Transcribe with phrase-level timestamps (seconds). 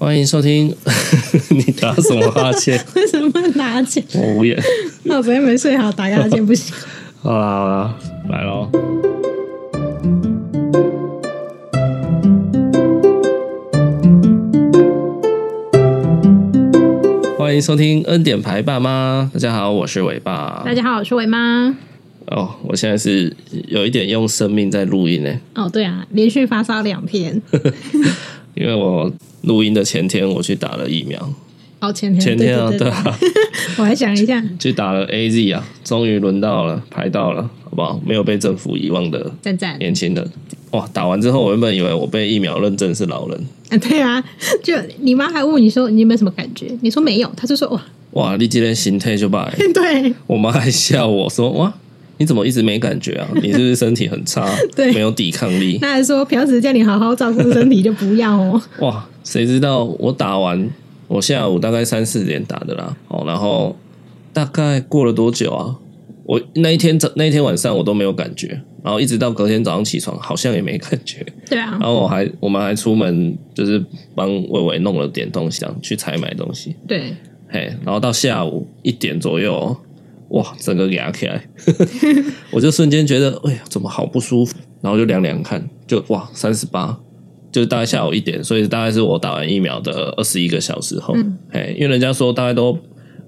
[0.00, 0.74] 欢迎收听。
[1.52, 2.82] 你打什么哈欠？
[2.96, 4.02] 为什么打哈欠？
[4.14, 4.58] 我无言。
[5.02, 6.74] 那我昨天没睡好，打个哈欠不行。
[7.20, 7.94] 好啦好啦，
[8.30, 8.70] 来喽。
[17.38, 19.30] 欢迎收听恩典牌爸妈。
[19.34, 20.62] 大家好，我是伟爸。
[20.64, 21.76] 大家好，我是伟妈。
[22.28, 23.36] 哦，我现在是
[23.68, 25.30] 有一点用生命在录音呢。
[25.56, 27.42] 哦，对啊，连续发烧两天。
[28.54, 29.10] 因为我
[29.42, 31.32] 录音的前天我去打了疫苗，
[31.80, 32.86] 哦，前天前天啊，对，
[33.78, 38.00] 我还想一下，去打了 AZ 啊，终于轮到了，排到了，好不好？
[38.04, 40.30] 没有被政府遗忘的赞赞年轻人，
[40.72, 40.86] 哇！
[40.92, 43.40] 打完之后，我原本以为我被疫苗认证是老人
[43.70, 44.22] 啊，对啊，
[44.62, 46.66] 就你妈还问你说你有没有什么感觉？
[46.82, 47.82] 你说没有，她就说哇
[48.12, 51.72] 哇，你今天心态就败， 对，我妈还笑我说哇。
[52.20, 53.26] 你怎么一直没感觉啊？
[53.42, 54.46] 你是不是身体很差？
[54.76, 55.78] 对，没有抵抗力。
[55.80, 58.60] 那还说平时叫你好好照顾身体，就不要哦。
[58.80, 60.68] 哇，谁知道我打完，
[61.08, 62.94] 我下午大概三四点打的啦。
[63.08, 63.74] 哦，然后
[64.34, 65.74] 大概过了多久啊？
[66.26, 68.48] 我那一天早那一天晚上我都没有感觉，
[68.84, 71.24] 然后一直到隔天早上起床，好像也没感觉。
[71.48, 71.70] 对啊。
[71.80, 73.82] 然后我还我们还出门，就是
[74.14, 76.76] 帮伟伟弄了点东西，去采买东西。
[76.86, 77.14] 对。
[77.48, 79.74] 嘿，然后到下午一点左右。
[80.30, 81.44] 哇，整个压起来，
[82.52, 84.54] 我就瞬间觉得，哎呀，怎么好不舒服？
[84.80, 86.96] 然后就量量看，就哇，三十八，
[87.50, 91.14] 就大概下午一点，所以大概是我打完疫苗的二十一个小时后，
[91.50, 92.78] 哎、嗯，因为人家说大概都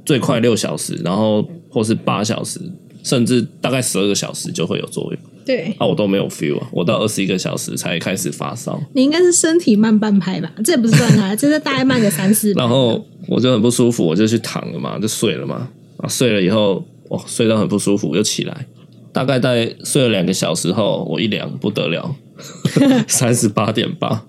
[0.05, 2.61] 最快六小时，然后或是八小时，
[3.03, 5.21] 甚至大概十二个小时就会有作用。
[5.45, 8.81] 对，啊，我都没有 feel 啊，我到二十一个小时才开始发烧。
[8.95, 10.53] 你应该是身体慢半拍吧？
[10.65, 12.53] 这也不是算它， 这是大概慢个三四。
[12.53, 16.83] 然后我就很不舒服，我就去躺了嘛，就睡了嘛，啊，睡了以后。
[17.13, 18.67] 哦，睡到很不舒服，又起来，
[19.13, 22.17] 大概在睡了两个小时后，我一量不得了，
[23.07, 24.25] 三十八点八，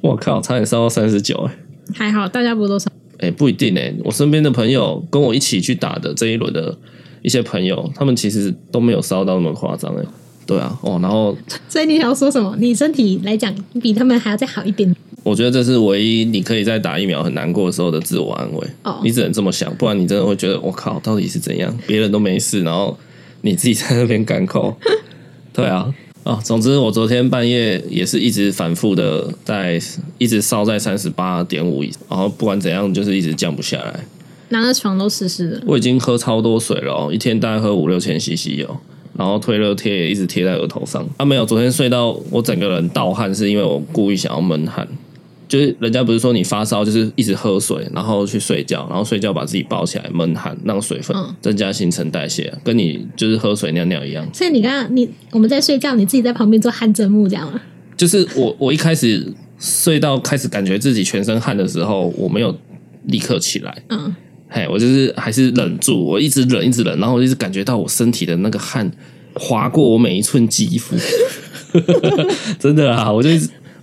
[0.00, 1.54] 我靠，差点烧到三十九哎，
[1.94, 2.90] 还好大家不都烧？
[3.18, 6.76] 哎、欸，不一定哎，我身边的朋友跟我一起去打的这一轮的
[7.22, 10.04] 一些朋友，他们其实都没有烧到那么夸张哎，
[10.46, 11.36] 对啊，哦，然后，
[11.68, 12.54] 所以你想要说什么？
[12.58, 14.94] 你身体来讲比他们还要再好一点。
[15.22, 18.66] 我觉得这是唯一你可以在打疫苗很难过的时候的自我安慰。
[18.82, 21.74] 哦，你只能这么想，不然你真的会觉得我靠，到底是怎样？
[21.86, 22.94] 别人都没事，然后
[23.40, 24.76] 你自己在那边干口。
[25.54, 25.90] 对啊，
[26.24, 29.80] 哦，总之我昨天半夜也是一直反复的在，
[30.18, 34.04] 一直烧在三十八点五以上，然后不管怎样就是一直降不下来，
[34.50, 35.62] 拿个床都湿湿的。
[35.64, 38.76] 我已经喝超多水了哦，一天大概喝五六千 CC 油。
[39.16, 41.06] 然后退热贴也一直贴在额头上。
[41.16, 44.86] 啊，没有，昨天睡到我整个人盗汗，是因为我故意想要闷汗。
[45.46, 54.26] 就是人家不是说你发烧就是一直喝水，然后去睡觉，然后睡觉把自己包起来闷汗，让水分增加新陈代谢，跟你就是喝水尿尿一样。
[54.32, 57.60] 所以你刚刚你我们在睡觉，你自己在旁边做汗蒸木这样吗？
[57.96, 59.24] 就是我我一开始
[59.60, 62.56] 睡到开始感觉自己全身汗的时候，我没有
[63.04, 63.82] 立刻起来。
[63.90, 64.12] 嗯，
[64.54, 68.88] 嘿，我就是还是忍住，我一直忍一直忍，然后我一直感觉到我身体的那个汗
[69.34, 70.94] 划过我每一寸肌肤，
[72.60, 73.30] 真的啊，我就。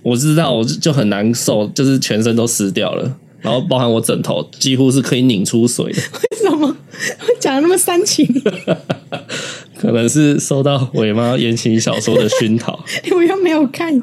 [0.04, 6.02] 我知道，我就就很难受，就是全身都湿掉了，然后包含我枕头几乎是可以拧出水的。
[6.02, 6.76] 为什么
[7.38, 8.26] 讲的那么煽情？
[9.78, 12.84] 可能是受到尾妈言情小说的熏陶。
[13.14, 13.96] 我又没有看，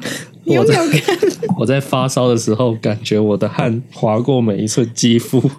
[0.44, 1.18] 你又没有看。
[1.58, 5.50] 我在发烧的时候，感觉我的汗划过每一寸肌肤。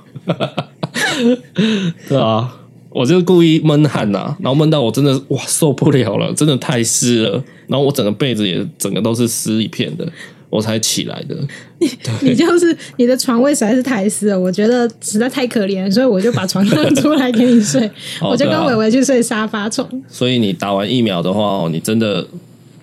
[2.09, 2.54] 对啊，
[2.90, 7.44] 我就故意闷汗呐、啊，然后闷到我真的哇受不了了，真的太湿了。
[7.68, 10.06] 然后我整个被子也整个都是湿一片的，
[10.50, 11.36] 我才起来的。
[11.80, 11.90] 你
[12.22, 17.90] 你就是你的床位实在是太湿了，我觉得实在太可怜，所以我就把床让出来给你睡，
[18.22, 19.90] 我就跟伟伟去睡沙发床。
[20.09, 22.28] 所以你打完疫苗的话哦，你真的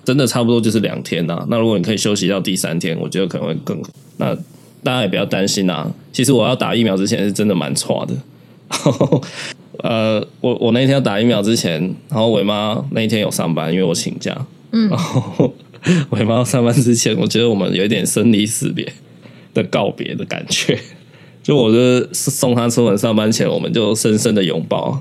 [0.05, 1.47] 真的差不多就是两天呐。
[1.51, 3.79] 那如果你可以休息到第三天，我觉得可能会更。
[4.17, 4.35] 那
[4.83, 5.91] 大家也不要担心啊。
[6.13, 8.15] 其实我要打疫苗之前是真的蛮差的。
[9.83, 14.37] 呃，我我那天要打疫苗之前，然后伟妈那一天有上班，因为我请假。
[14.73, 15.55] 嗯，然后
[16.11, 18.93] 伟 妈上班之前，我觉得我们有一点生离死别
[19.55, 20.79] 的告别的感觉。
[21.43, 25.01] 就我就送她出门上班前，我们就深深的拥抱，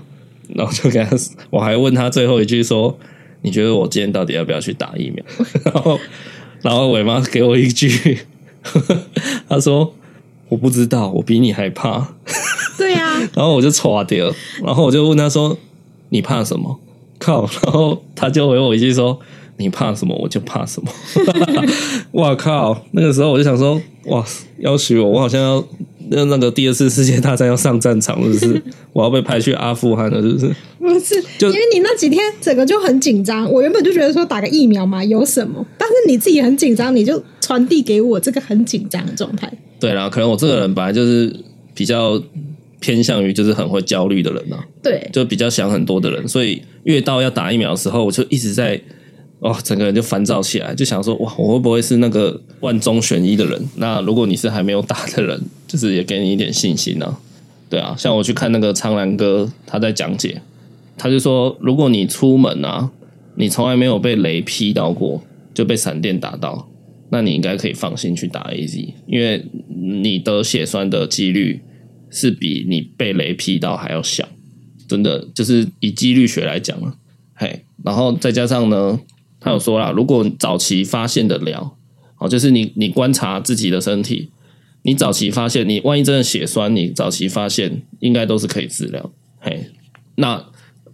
[0.49, 1.17] 然后就跟她，
[1.49, 2.97] 我还问她最后一句说
[3.41, 5.25] ：“你觉得我今天到底要不要去打疫苗？”
[5.65, 5.99] 然后，
[6.61, 8.19] 然后伟妈给我一句，
[9.49, 9.93] 他说
[10.49, 12.15] ：“我不知道，我比你还怕。”
[12.77, 14.33] 对呀、啊， 然后我就剉掉，
[14.63, 15.57] 然后我就问他说
[16.09, 16.79] ：“你怕什么？”
[17.19, 19.19] 靠，然后他就回我一句说。
[19.59, 20.91] 你怕什么，我就怕什么。
[22.13, 22.79] 哇靠！
[22.91, 24.23] 那个时候我就想说，哇，
[24.59, 25.67] 要许我，我好像要
[26.09, 28.63] 那那个第二次世界大战要上战场了，是不是？
[28.93, 30.55] 我要被派去阿富汗了，是不是？
[30.77, 33.51] 不是，就因为你那几天整个就很紧张。
[33.51, 35.65] 我原本就觉得说打个疫苗嘛，有什么？
[35.75, 39.49] 但是你自己很紧张，你就传递给我这个很紧张的状态。
[39.79, 41.33] 对啦，可能我这个人本来就是
[41.73, 42.21] 比较
[42.81, 48.77] 偏向于就是很会焦虑的人呐，对，就比较想很多的人，所以越到要打疫苗的时候，我就一直在
[49.39, 53.65] 哦，整个人就烦躁起来，就想说哇，我会不会是那个万中选一的人？
[53.77, 57.17] 那如果你是还没有打的人， 就是也给你一点信心啊。
[57.69, 60.41] 对啊，像我去看那个苍兰哥，他在讲解，
[60.97, 62.89] 他就说，如果你出门啊，
[63.35, 65.21] 你从来没有被雷劈到过，
[65.53, 66.67] 就被闪电打到。
[67.09, 71.61] 那你应该可以放心去打 AZ，因为你得血栓的几率
[72.09, 74.27] 是比你被雷劈到还要小，
[74.87, 76.97] 真的就是以几率学来讲啊，
[77.33, 78.99] 嘿，然后再加上呢，
[79.39, 81.77] 他有说啦，如果早期发现的了，
[82.17, 84.29] 哦，就是你你观察自己的身体，
[84.81, 89.67] 你早期发现，你万一真的血栓，你早期发现应该都是可以治疗，嘿，
[90.15, 90.45] 那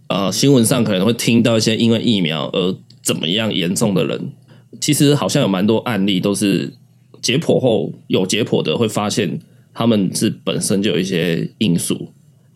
[0.10, 4.34] 呃新闻上可能会听到一些因为疫苗而怎么样严重的人。
[4.82, 6.74] 其实好像有蛮多案例都是
[7.22, 9.40] 解剖后有解剖的会发现
[9.74, 12.10] 他们是本身就有一些因素，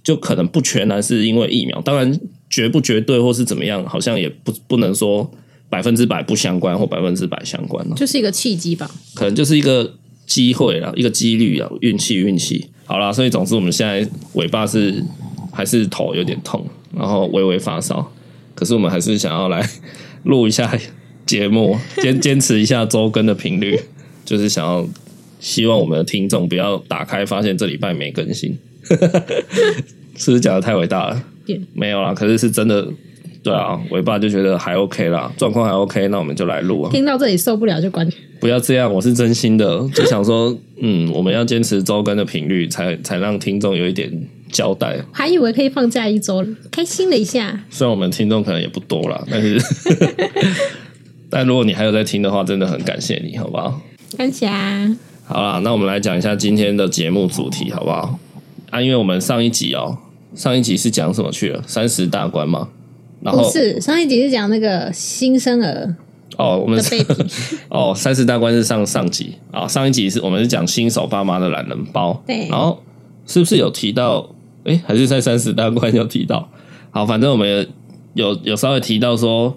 [0.04, 2.19] 就可能不全然是因为疫苗，当然
[2.50, 5.30] 绝不绝对或是怎么样，好像也不不能说
[5.69, 12.68] 百分之百不相关或百分之百相关，就是一个契机吧，可能就是一个机会啦，一个几率啊，运气运气。
[12.86, 15.04] 好啦，所以总之我们现在尾巴是
[15.52, 16.66] 还是头有点痛，
[16.96, 18.12] 然后微微发烧，
[18.56, 19.68] 可是我们还是想要来
[20.24, 20.72] 录一下。
[21.27, 23.79] 节目坚坚持一下周更的频率，
[24.25, 24.88] 就是想要
[25.39, 28.57] 希望我们的听众不要打开发现这礼拜没更新，
[30.18, 31.24] 是不是讲的太伟大了？
[31.74, 32.85] 没有啦，可是是真的，
[33.44, 36.91] 对啊，尾巴就觉得还 OK 啦，状况还 OK，那我们就来录啊。
[36.91, 38.09] 听到这里受不了就关。
[38.39, 44.12] 不要这样，我是真心的，就想说， 嗯，我们要坚持周更的频率，才才让听众有一点
[44.51, 44.97] 交代。
[45.12, 47.63] 还以为可以放假一周，开心了一下。
[47.69, 49.57] 虽然我们听众可能也不多啦，但是。
[51.29, 53.81] 但如果你还有在听的话，真的很感谢你，好不好？
[54.18, 54.97] 感谢啊！
[55.25, 58.18] 好啦，那我们来讲一下今天的节目主题，好不好？
[58.69, 59.97] 啊，因为我们上一集哦，
[60.33, 61.62] 上一集是讲什么去了？
[61.68, 62.69] 三十大关嘛？
[63.21, 65.95] 然后不是上一集是讲那个新生儿
[66.38, 66.95] 哦，我们是
[67.68, 72.81] 哦，三十大关是上上集啊，上一集是我们是讲新手爸妈的懒人包，对，然后
[73.25, 74.29] 是不是有提到？
[74.63, 76.50] 哎，还是在三十大关有提到？
[76.91, 77.68] 好，反正我们
[78.13, 79.53] 有有稍微提到说。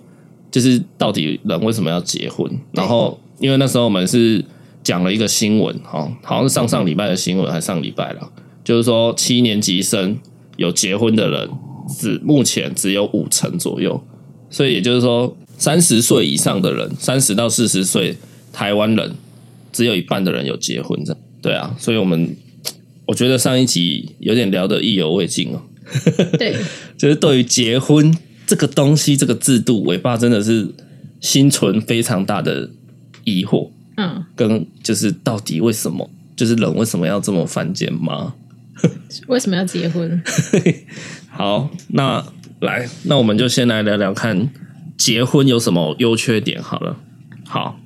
[0.51, 2.51] 就是到底人为什么要结婚？
[2.73, 4.45] 然后因为那时候我们是
[4.83, 8.33] 讲了一个新闻，哈，好像是上上礼拜的新闻，还上礼拜了。
[8.65, 10.19] 就是说七年级生
[10.57, 11.49] 有结婚的人，
[11.99, 14.03] 只目前只有五成左右。
[14.51, 18.17] 所以也就是说，三十岁以上的人，三十到四十岁
[18.53, 19.15] 台湾人，
[19.73, 21.01] 只有一半的人有结婚。
[21.05, 22.37] 这样对啊，所以我们
[23.07, 25.63] 我觉得上一集有点聊得意犹未尽哦。
[26.37, 26.57] 对，
[26.99, 28.13] 就是对于结婚。
[28.51, 30.69] 这个东西，这个制度，尾巴真的是
[31.21, 32.69] 心存非常大的
[33.23, 33.71] 疑惑。
[33.97, 38.35] 嗯，跟就是到底为什么，就是人为什么要这么犯贱吗？
[39.29, 40.21] 为什么要结婚？
[41.31, 42.27] 好，那
[42.61, 44.51] 来，那我们就先来聊聊看
[44.99, 46.61] 结婚有什么优缺点。
[46.61, 46.97] 好了，
[47.47, 47.79] 好，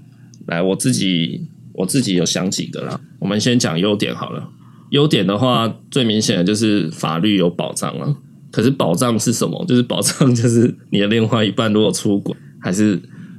[0.47, 2.99] 来，我自己我自己有想几个啦。
[3.19, 4.49] 我们先讲优点好了。
[4.93, 8.17] 优点的话，最明显的就是法律有保障了。
[8.55, 9.63] 可是保障是什么？
[9.67, 12.95] 就是保障，就是你的另外一半如果出轨，还是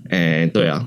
[0.09, 0.85] 诶、欸，对啊，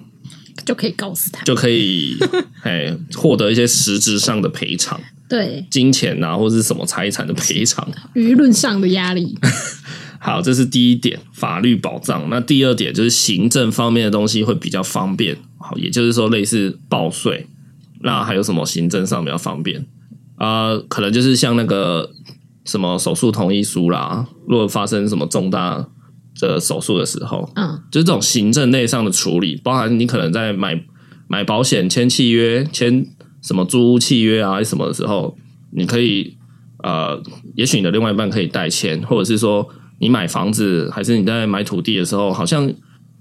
[0.67, 2.15] 就可以告诉他，就可以
[2.65, 9.35] 诶获得一些实质上的赔偿，对，金钱啊，或者是什么财产的赔偿，舆论上的压力。
[10.20, 12.29] 好，这是第一点，法律保障。
[12.29, 17.47] 那第二点就是行政方面的东西会比较方便，好，也就是说类似报税，
[18.03, 19.87] 那还有什么行政上比较方便
[20.37, 20.81] 啊、呃？
[20.87, 22.11] 可能就是像那个。
[22.69, 24.27] 什么手术同意书啦？
[24.46, 25.89] 如果发生什么重大
[26.39, 30.79] 的手术的时候，嗯，就是这种行政类上的处理，包含你可能在买
[31.29, 33.06] 买保险、签契约、签
[33.43, 35.34] 什么租屋契约啊，什么的时候，
[35.72, 36.37] 你可以
[36.82, 37.19] 呃，
[37.56, 39.67] 也许你的另外一半可以代签，或者是说
[39.98, 42.70] 你买房子，还是你在买土地的时候，好像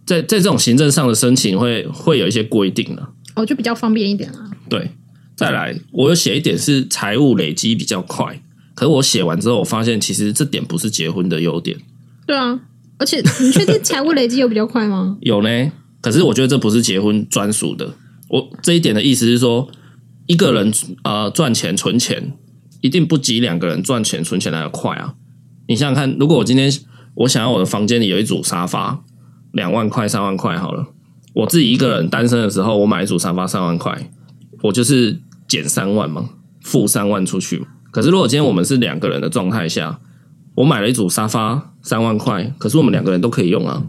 [0.06, 4.51] 在在这种行政上的申请会会有一些规定的，哦，就比较方便一点啊。
[4.68, 4.92] 对，
[5.38, 8.42] 再来，我有写一点是财务累积比较快。
[8.77, 11.75] 可是我写完之后，我发现其实这点不是结婚的优点。
[12.27, 12.60] 对啊，
[13.00, 15.17] 而且你确定财务累积有比较快吗？
[15.25, 17.96] 有呢，可是我觉得这不是结婚专属的。
[18.29, 19.67] 我这一点的意思是说，
[20.27, 20.72] 一个人
[21.03, 22.34] 呃赚钱存钱，
[22.81, 25.15] 一定不及两个人赚钱存钱来的快啊。
[25.67, 26.72] 你想想看，如果我今天
[27.15, 29.03] 我想要我的房间里有一组沙发，
[29.53, 30.86] 两万块、三万块好了，
[31.34, 34.12] 我自己一个人单身的时候，我买一组沙发三万块，
[34.62, 36.29] 我就是减三万嘛，
[36.62, 37.65] 付三万出去。
[37.98, 40.00] 可是，如果今天我们是两个人的状态下，
[40.54, 43.84] 我买了一组沙发三万块，可是我们两个人都可以用啊。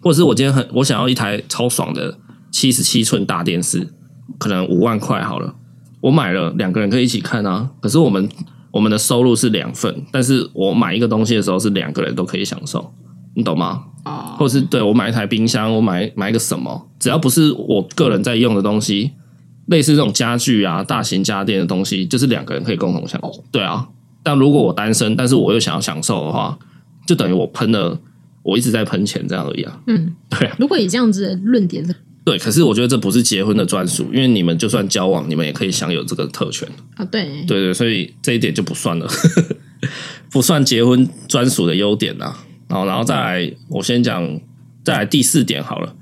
[0.00, 2.16] 或者是我今天很我想要一台超爽的
[2.50, 3.86] 七十七寸大电视，
[4.38, 5.54] 可能五万块好了，
[6.00, 7.68] 我买了两个人可以一起看啊。
[7.82, 8.26] 可是我们
[8.70, 12.94] 我们的收入是两份，但是我买一个东西的时候是两个人都可以享受，
[13.34, 13.82] 你懂吗？
[14.06, 19.10] 哦，或者是对我买一台冰箱，我买买一个什么，只要不是我个人在用的东西，
[19.70, 23.44] 类似这种家具啊、大型家电的东西，就是两个人可以共同享受。
[23.50, 23.88] 对啊，
[24.22, 26.58] 但如果我单身，但是我又想要享受的话，
[27.06, 27.98] 就等于我喷了，
[28.42, 29.80] 我一直在喷钱这样而已啊。
[29.86, 30.56] 嗯，对啊。
[30.58, 37.04] 如果以这样子的论点是，对，可是我觉得这不是结婚的专属，因为你们就算交往，你们也可以享有这个特权啊。
[37.04, 39.08] 对，对对，所以这一点就不算了，
[40.30, 42.36] 不算结婚专属的优点啊。
[42.68, 44.40] 然后，然后再来，我先讲，
[44.84, 45.94] 再来第四点好了。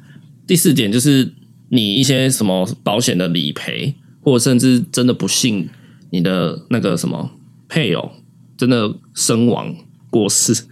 [0.46, 1.30] 第四点就是
[1.68, 5.68] 你一些什么保险的理赔，或者甚至真的不幸
[6.10, 7.30] 你的那个什么
[7.68, 8.12] 配偶
[8.56, 9.74] 真的身亡
[10.10, 10.64] 过世，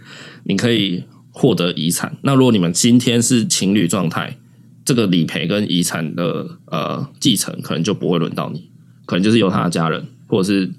[0.43, 2.17] 你可以获得遗产。
[2.21, 4.37] 那如果你们今天是情侣状态，
[4.83, 8.69] 这个理赔跟遗产的呃继承可能就不会轮到你，
[9.05, 10.71] 可能就是由他的家人，或者是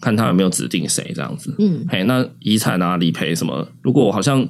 [0.00, 1.54] 看他有没有指定谁这样子。
[1.58, 4.48] 嗯，嘿，那遗产啊、理赔什么，如果好像。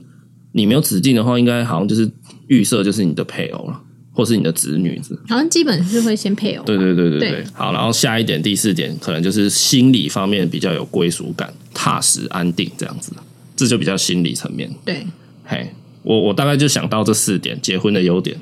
[0.56, 2.08] 你没有指定的话，应该好像就是
[2.46, 3.82] 预设就是你的配偶了，
[4.14, 5.14] 或是你的子女子。
[5.28, 6.64] 好像基本是会先配偶。
[6.64, 7.30] 对对对对对。
[7.32, 13.12] 对好，然后下一点，第四点，可能就是心理方面比较有归属感、踏实安定这样子，
[13.54, 14.72] 这就比较心理层面。
[14.84, 15.06] 对，
[15.44, 15.68] 嘿，
[16.02, 18.38] 我我大概就想到这四点，结婚的优点。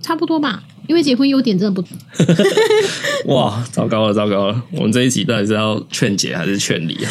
[0.00, 1.86] 差不多吧，因为结婚优点真的不。
[3.32, 4.62] 哇，糟糕了，糟糕了！
[4.72, 7.10] 我们这一集到底是要劝结还是劝离啊？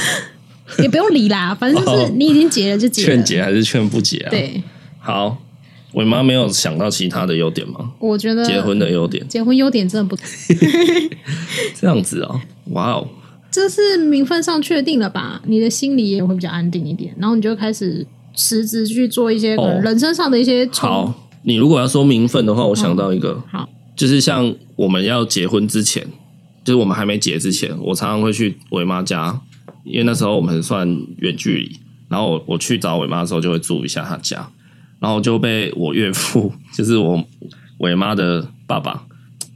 [0.79, 3.07] 也不用理啦，反正就是你已经结了就结了。
[3.07, 4.29] 劝结还是劝不结啊？
[4.29, 4.61] 对，
[4.99, 5.37] 好，
[5.91, 7.91] 我妈没有想到其他的优点吗？
[7.99, 10.15] 我觉得结婚的优点，结婚优点真的不
[11.75, 12.39] 这样子哦，
[12.71, 13.07] 哇哦，
[13.49, 15.41] 这是名分上确定了吧？
[15.45, 18.05] 你的心里也会比较安定一点，然后你就开始
[18.35, 20.69] 辞职去做一些可能人生上的一些、哦。
[20.73, 26.05] 好，你如果要说名分的话，我想到一个，哦、好，就是像我们要结婚之前，
[26.63, 29.41] 就是我们还没结之前，我常常会去伟妈家。
[29.85, 31.79] 因为那时候我们算远距离，
[32.09, 34.47] 然后我我去找伟妈的时候就会住一下她家，
[34.99, 37.23] 然后就被我岳父， 就是我
[37.79, 39.05] 伟妈的爸爸，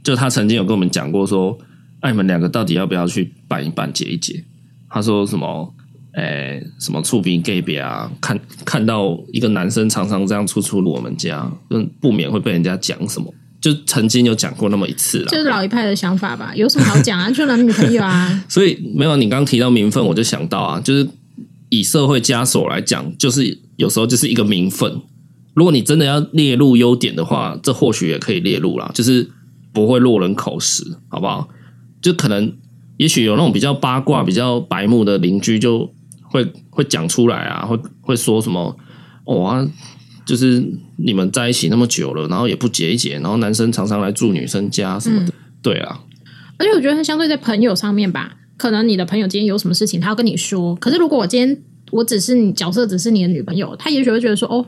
[0.02, 1.58] 就他曾经有跟我们讲过说，
[2.00, 4.44] 哎，你们两个到底要不要去办一办结一结？
[4.88, 5.74] 他说什么，
[6.12, 13.32] 哎，什么触鼻 gay 别啊，看看到一个男生常常这样出出入我们家，就不免会被人家讲什么。
[13.60, 17.28] 就曾经有讲过那么一次了，就是老一派的想法吧，有什么好讲啊？
[17.32, 18.40] 就男女朋友啊。
[18.46, 21.08] 所以没有你刚刚提到名分，我就想到啊，就是
[21.70, 25.00] 以社会枷锁来讲，就是有时候就是一个名分。
[25.54, 29.30] 如果你真的要列入优点的话，这或许也可以列入啦，就是
[29.72, 31.48] 不会落人口实，好不好？
[32.02, 32.52] 就可能
[32.96, 35.92] 也许有那种比较八卦、比较白目的邻居，就
[36.22, 38.76] 会会讲出来啊，会会说什么
[39.24, 39.66] 哦啊。
[40.26, 40.64] 就是
[40.96, 46.00] 你们在一起那么久了，然后也不结一结，然后男生常常来住女生家什么的，嗯、对啊。
[46.56, 50.74] 而且我觉得，相对在朋友上面吧，可能你的朋友今天有什么事情，他要跟你说。
[50.76, 54.64] 可是如果我今天我只是你角色，只是你的女朋友，他也许会觉得说，哦，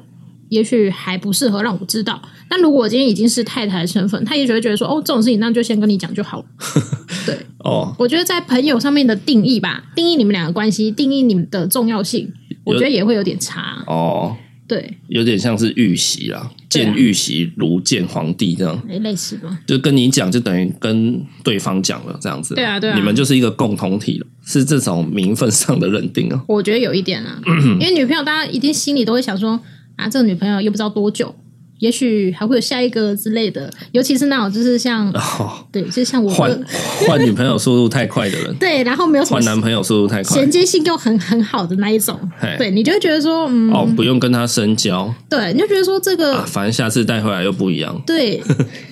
[0.48, 2.20] 也许还不适合让我知道。
[2.48, 6.44] 但如果我今天已经是太太的身份，他也许会觉得说，哦，这种事情那就先跟你讲就好了。
[7.26, 12.32] 对，哦，我觉得在朋友上面的定义吧，定义你们两个关系，定义你们的重要性，
[12.64, 14.36] 我觉得也会有点差哦。
[14.68, 19.56] 对，有点像是玉玺啦，见玉玺如见皇帝这样，哎，类似吧？
[19.64, 22.56] 就跟你讲，就等于跟对方讲了这样子。
[22.56, 26.44] 对啊，对啊，你们就是一个共同体了，是这种名分上的认定啊。
[26.48, 27.40] 我觉得有一点啊，
[27.78, 29.60] 因为女朋友，大家一定心里都会想说
[29.96, 31.34] 啊，这个女朋友又不知道多久。
[31.78, 36.58] 也许还会有下一个之类的，尤其是那种就是像，哦、对，就像我换
[37.06, 42.18] 换女朋友速度太快的人， 对，然后没有换男朋友速度太快，衔接性又很很好的那一种，
[42.56, 48.42] 对，你就会觉得说，嗯，哦，不用跟他深交，对，你就觉得说这个，啊、反正下次带回来又不一样，对，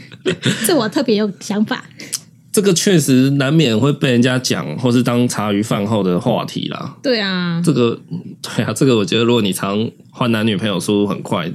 [0.66, 1.82] 这我特别有想法。
[2.54, 6.96] 这个确实难免会被人家讲，或是当茶余饭后的话题啦。
[7.02, 8.00] 对啊，这个，
[8.40, 11.50] 对啊，这个我觉得，如果你常换男女朋友速度很快。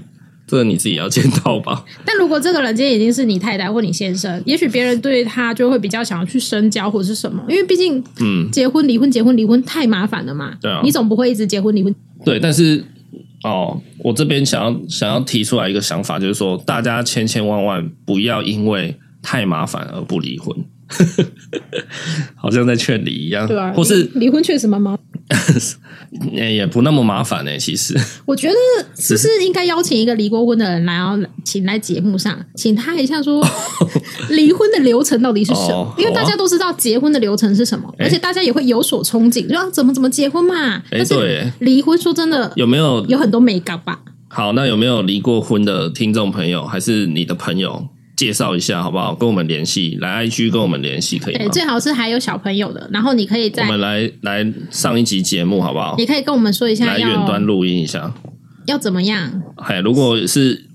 [0.46, 1.86] 这个你自己要见到吧。
[2.04, 10.56] 但如果这个人今天已经是你太太或你先生，也许别人对他就会比较想要去深交或者是什么，因为毕竟，嗯，结婚离婚结婚离婚太麻烦了嘛。
[10.60, 11.94] 对啊，你总不会一直结婚离婚。
[12.26, 12.84] 对，但是
[13.44, 20.58] 哦，我这边想要想要提出来一个想法，就是说，大家千千万万不要因为太麻烦而不离婚，
[22.36, 23.48] 好像在劝离一样。
[23.48, 25.00] 对啊，或是离婚确实蛮麻烦。
[26.34, 27.58] 也也不那么麻烦呢、欸。
[27.58, 28.56] 其实我觉得
[28.98, 33.46] 是不是应该邀请一个离过婚的人来，然后请来节目上，请他一下说
[34.32, 35.86] 离婚的流程到底是什么？
[35.86, 40.82] 哦、因为大家都知道结婚的流程是什么，哦、而且大家也会有所憧憬，说、欸、怎么怎么结婚嘛。
[40.90, 44.00] 但是离婚说真的有没有有很多美感吧？
[44.30, 47.88] 好，那有没有离过婚的听众朋友，还是你的朋友？
[48.20, 49.16] 介绍一下好不好？
[49.16, 51.40] 跟我们联系，来 IG 跟我们联系可以吗？
[51.40, 55.96] 对，最好是还有小朋友的，然后你可以在我们来来上一集节目好不好？
[55.98, 58.14] 你可以跟我们说一下，来远端录音一下，
[58.68, 59.42] 要怎么样？
[59.56, 60.68] 哎，如果是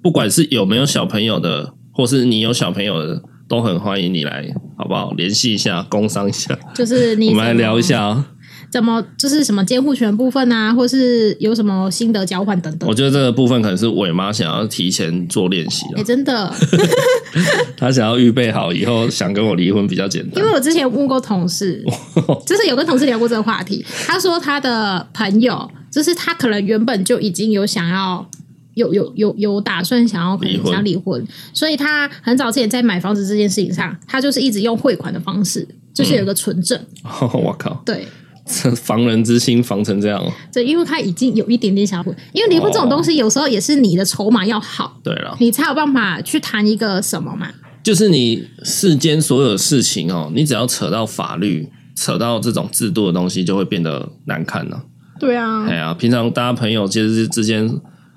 [0.00, 4.46] 不管是有没有小朋友的，或是你有小朋友的，都很欢迎你来，
[4.78, 5.10] 好不好？
[5.14, 8.24] 联系一下，工商一下，就是你我们来聊一下哦。
[8.72, 12.88] 怎么就是什么监护权部分啊，或是有什么心得交换等等？
[12.88, 16.50] 我觉得这个部分可能是伟妈想要提前做练习哎，真的，
[17.76, 20.38] 她想要预备好以后想跟我离婚比较简单。
[20.38, 21.84] 因为我之前问过同事，
[22.46, 28.26] 就是有跟同事聊过这个话题，他说他的朋友，就是他可能原本就已经有想要
[28.72, 36.80] 有有有有打算想要可能想离婚，所以他很早之前在买房子这件事情上，他就是一直用汇款的方式，就是有个存证。
[37.04, 38.08] 我、嗯、靠，对。
[38.74, 47.48] 防人之心防成这样哦，对，因为他已经有一点点想婚，因为离婚这种东西有时候也是你的筹码要好，对了，你才有办法去谈一个什么嘛。
[47.82, 54.84] 就是你世间所有事情哦，你只要扯到法律、扯到这种制度的东西，就会变得难看了。
[55.18, 57.68] 对啊，哎呀，平常大家朋友其实之间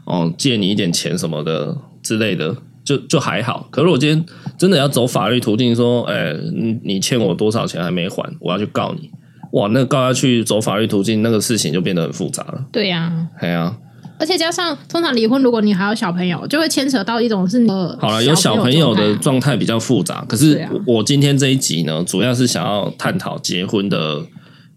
[0.05, 3.67] 哦，借你一点钱什么的之类的，就就还好。
[3.71, 4.25] 可是我今天
[4.57, 9.09] 真的要走法律途径，说，哎，你你欠我多少钱还没还，我要去告你。
[9.55, 12.65] 哇，那个告下去走法律途径，那个事情就变得很复杂了。
[12.73, 13.77] 对呀、啊，对呀、啊，
[14.19, 20.25] 而且加上通常离婚，如果你还有小朋友，就会牵扯到一种是你好了，有小朋友的状态比较复杂。
[20.27, 24.21] 可是我今天这一集呢，主要是想要探讨结婚的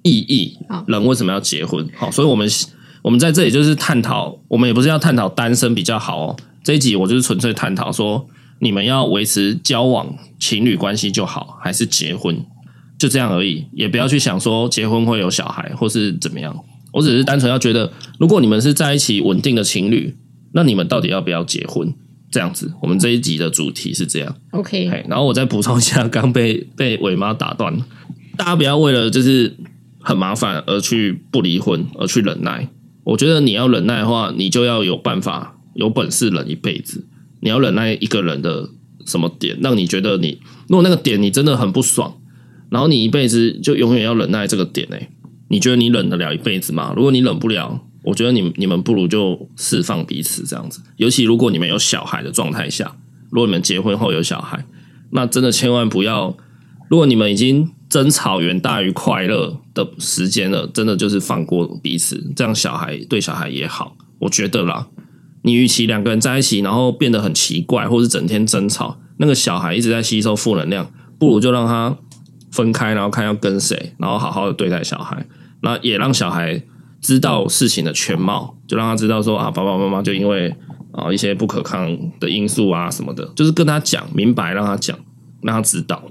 [0.03, 0.57] 意义，
[0.87, 1.85] 人为什么要结婚？
[1.97, 2.49] 好，所以我们
[3.03, 6.37] 我们在这里就是探讨，我们也不是要探讨单身比较好哦。
[6.63, 8.25] 这一集我就是纯粹探讨说，
[8.61, 12.41] 你们要维持交往情侣关系就好，还是结婚？
[12.99, 16.55] 就这样而已，也不要去想说结婚会有小孩或是怎么样。
[16.93, 20.17] 我只是单纯要觉得，如果你们是在一起稳定的情侣，
[20.53, 21.95] 那你们到底要不要结婚？
[22.31, 24.37] 这样子，我们这一集的主题是这样。
[24.51, 27.75] OK，然后我再补充一下，刚被被伟妈打断，
[28.37, 29.57] 大家不要为了就是
[30.01, 32.69] 很麻烦而去不离婚，而去忍耐。
[33.05, 37.07] 我觉得你要忍耐的话，你就要有办法、有本事忍一辈子。
[37.41, 38.69] 你要忍耐一个人的
[39.07, 42.18] 什么点，让你觉得你如果那个点你真的很不爽。
[42.71, 45.09] 然后你一辈子就永远要忍耐这个点诶，
[45.49, 46.93] 你觉得你忍得了一辈子吗？
[46.95, 50.81] 如果你忍不了，我觉得你你们不如就释放彼此这样子。
[50.97, 52.97] 尤其如果你们有小孩的状态下，
[53.31, 54.67] 如果你们结婚后有小孩，
[55.13, 56.37] 那真的千万不要。
[56.89, 63.97] 如果你们已经争吵远大于快乐的时间了，真的就是放过彼此，这样小孩对小孩也好。
[64.21, 64.89] 我觉得啦，
[65.43, 71.97] 你与其两个人在一起，然后变得很奇怪，或是整天争吵，那个小孩一直在吸收负能量，不如就让他。
[72.51, 75.27] 分开，然后看要跟谁，然后好好的对待小孩，
[75.61, 76.63] 那也让小孩
[77.01, 80.55] 知道事情的全貌，就让他知道说啊，爸爸妈妈就因为
[80.93, 84.99] 啊一些不可抗的因素啊什么的，就是跟他讲明白，让他讲，
[85.43, 86.03] 让他知道，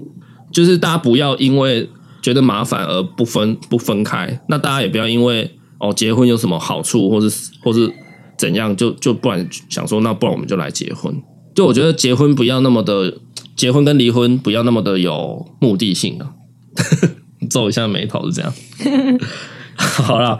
[0.52, 1.88] 就是大家不要因为
[2.22, 7.92] 觉得麻烦而不分不分开，那大家也不要因为哦结婚有什么好处，或是或是
[8.36, 11.14] 怎样，就就不然想说，那不然我们就来结婚，
[11.54, 13.18] 就我觉得结婚不要那么的。
[13.58, 16.30] 结婚跟离婚不要那么的有目的性啊，
[17.50, 18.54] 皱一下眉头是这样。
[19.76, 20.38] 好了，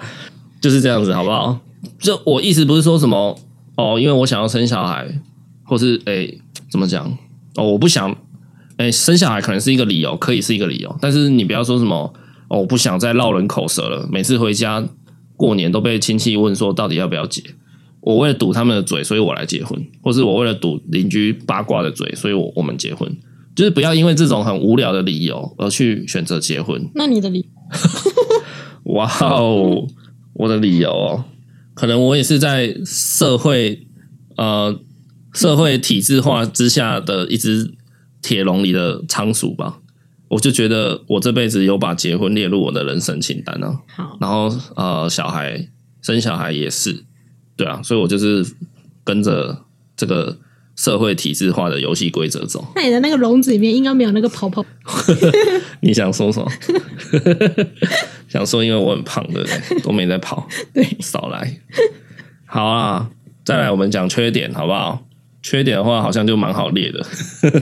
[0.60, 1.58] 就是这样子，好不好？
[1.98, 3.36] 就我意思不是说什么
[3.76, 5.04] 哦，因为我想要生小孩，
[5.64, 7.04] 或是诶、怎么讲
[7.56, 8.16] 哦，我不想
[8.76, 12.14] 诶、生小孩可能是一个理由，可以是一个理由，但是你不要说什么
[12.48, 14.08] 哦，我不想再落人口舌了。
[14.12, 14.86] 每次回家
[15.36, 17.42] 过年都被亲戚问说到底要不要结。
[18.00, 23.10] 我为了堵他们的嘴，所以我来结婚，或是我为了堵邻居八卦的嘴，所以我我们结婚，
[23.54, 26.88] 就是不要因为这种很无聊的理由而去选择结婚。
[26.94, 27.48] 那你的理？
[28.84, 29.86] 哇哦，
[30.34, 31.24] 我的理由哦，
[31.74, 33.86] 可能我也是在社会
[34.36, 34.80] 呃
[35.34, 37.74] 社会体制化之下的一只
[38.22, 39.80] 铁笼里的仓鼠吧。
[40.28, 43.78] 我就觉得我这辈子有把结婚列入我的人生清单呢。
[43.88, 45.68] 好，然后呃，小孩
[46.00, 47.04] 生小孩也是。
[47.58, 48.46] 对啊，所以我就是
[49.04, 49.64] 跟着
[49.96, 50.38] 这个
[50.76, 52.64] 社会体制化的游戏规则走。
[52.76, 54.64] 那你的那个笼子里面应该没有那个泡泡。
[55.82, 56.48] 你想说什么？
[58.28, 59.80] 想说因为我很胖，对不对？
[59.80, 60.48] 都没在跑。
[60.72, 61.60] 对，少来。
[62.46, 63.10] 好啊，
[63.44, 65.04] 再来我们讲缺点，好不好？
[65.42, 67.02] 缺点的话，好像就蛮好列的。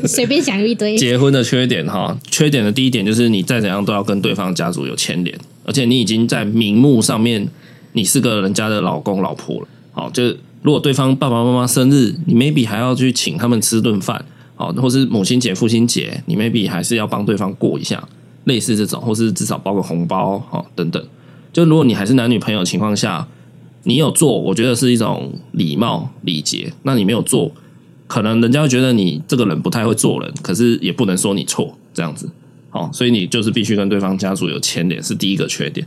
[0.06, 0.96] 随便讲一堆。
[0.96, 7.48] 结婚的缺点哈，缺点的第一点就是你再怎样都要跟对方家族有牵连，而且你已经在名目上面，
[7.92, 9.68] 你是个人家的老公老婆了。
[9.96, 10.22] 好，就
[10.60, 14.22] 如果对方爸爸妈妈生日，你 maybe 还要去请他们吃顿饭，
[14.54, 18.06] 好，或是母亲节、父亲节，你 maybe 还是要帮对方过一下，
[18.44, 21.02] 类似这种，或是至少包个红包，好，等等。
[21.50, 23.26] 就如果你还是男女朋友情况下，
[23.84, 26.70] 你有做，我觉得是一种礼貌礼节。
[26.82, 27.50] 那你没有做，
[28.06, 32.28] 可能人家会觉得你这个人不太会做人，可是也不能说你错这样子。
[32.72, 35.86] 哦，所以你就是必须跟对方家属有牵连，是第一个缺点。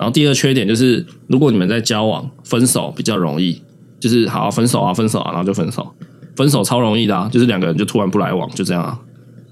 [0.00, 3.60] 然后第二个缺点就是，如果你们在交往，分手比较容易，
[4.00, 5.86] 就是好好分手啊，分手啊，然后就分手，
[6.34, 8.98] 分手超容易的啊，就是两个人就突然不来往，就这样啊。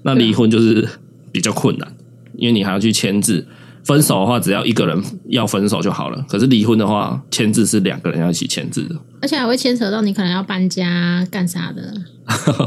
[0.01, 0.89] 那离婚就是
[1.31, 1.87] 比较困难，
[2.35, 3.45] 因为你还要去签字。
[3.83, 6.25] 分手的话，只要一个人要分手就好了。
[6.27, 11.93] 可是离婚的话，签字是两个人要一起签字的，而且还会牵扯到你可能要搬家干啥的。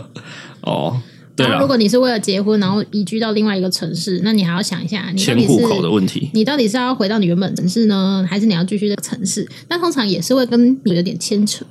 [0.63, 1.01] 哦，
[1.37, 1.47] 对。
[1.47, 6.31] 然后如果你是为了结婚，然后移居到另外一个城市，那你还要想一下，你迁户口的问题。
[6.35, 9.49] 你到底是要回到你原本城市呢，还是你要继续这个城市？
[9.69, 11.65] 那通常也是会跟你有点牵扯。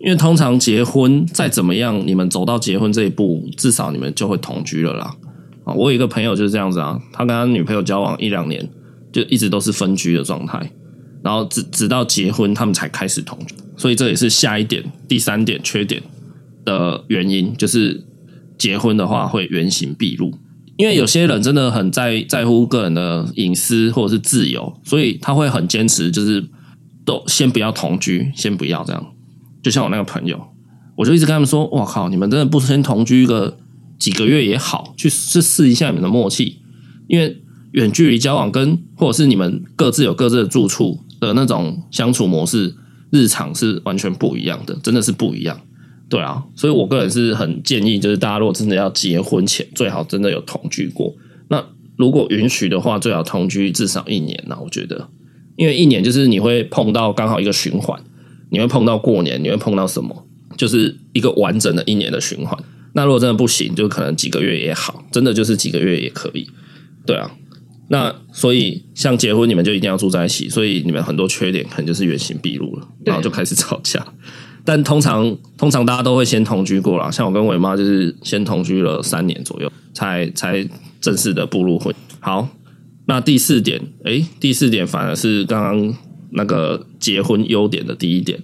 [0.00, 5.16] 因为通常结婚再怎么样，你们走到结婚这一步，至少你们就会同居了啦。
[5.64, 8.68] 啊，我有一个朋友就是这样子啊，他跟他女朋友交往一两年。
[9.12, 10.70] 就一直都是分居的状态，
[11.22, 16.02] 然后直直到结婚，他们才开始同居，所以这也是下一点第三点缺点
[16.66, 18.04] 的原因，就是
[18.58, 20.32] 结婚的话会原形毕露，
[20.76, 26.48] 因为有些人真的很在在乎个人的隐私或者是自由，所以他会很坚持，就是
[27.04, 29.06] 都先不要同居，先不要这样。
[29.62, 30.40] 就像我那个朋友，
[30.96, 33.58] 我就一直跟他们说：“哇靠，你们真的不先同居个
[33.98, 36.60] 几个月也好，去试试一下你们的默契，
[37.08, 37.42] 因为。”
[37.72, 42.74] 远距离交往跟或者是你们各自有各自的住处的那种相处模式，
[43.10, 45.60] 日常是完全不一样的，真的是不一样。
[46.08, 51.14] 对啊，所以我个人是很建议，就是大家如果真的要结婚前，最好真的有同居过。
[51.48, 51.64] 那
[51.96, 54.56] 如果允许的话，最好同居至少一年呢。
[54.62, 55.08] 我觉得，
[55.56, 58.00] 因为一年就是你会碰到刚好一个循环，
[58.50, 62.56] 你会碰到过年，你会碰到什么，就是一个完整的一年的循环。
[62.94, 66.48] 那如果真的不行，就可能几个月也好，真的就是几个月也可以。
[67.04, 67.30] 对啊。
[67.88, 74.04] 那所以，像结婚，你们就一定要住在一起，所以你们很多缺点可能就是原形毕露了，然后就开始吵架。
[74.66, 80.68] 但通常，通常大家都会先同居过啦，像我跟伟妈就是先同居了三年左右，才才
[81.00, 81.94] 正式的步入婚。
[82.18, 82.48] 好，
[83.06, 85.94] 那第四点，诶，第四点反而是刚刚
[86.32, 88.42] 那个结婚优点的第一点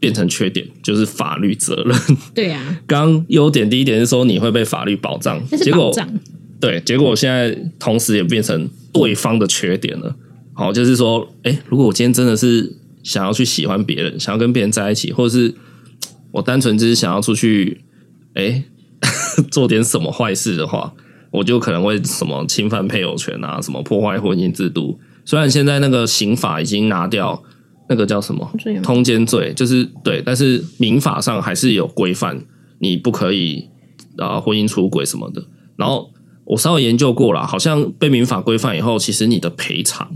[0.00, 1.94] 变成缺点，就是法律责任。
[2.34, 5.92] 对呀、啊， 刚优点第一点是说你会被法律保障，结果。
[6.60, 10.16] 对，结果现在同时也变成对方的缺点了。
[10.54, 15.54] 好，就是说，诶，如果我今天真的是想要去喜欢别人，想要跟别人在一起，或者是
[16.32, 17.82] 我单纯只是想要出去，
[18.34, 18.64] 诶，
[19.50, 20.92] 做点什么坏事的话，
[21.30, 24.98] 我就可能会什么侵犯配偶权啊，什么破坏婚姻制度。
[25.24, 27.42] 虽然现在那个刑法已经拿掉，
[27.88, 28.50] 那个叫什么
[28.82, 32.44] 通奸罪，就是对，但是民法上还是有规范，
[32.78, 33.68] 你不可以
[34.16, 35.44] 啊婚姻出轨什么的，
[35.76, 36.10] 然后。
[36.50, 40.10] 我稍微研究过了，好像被民法规范以后，其实你的赔偿，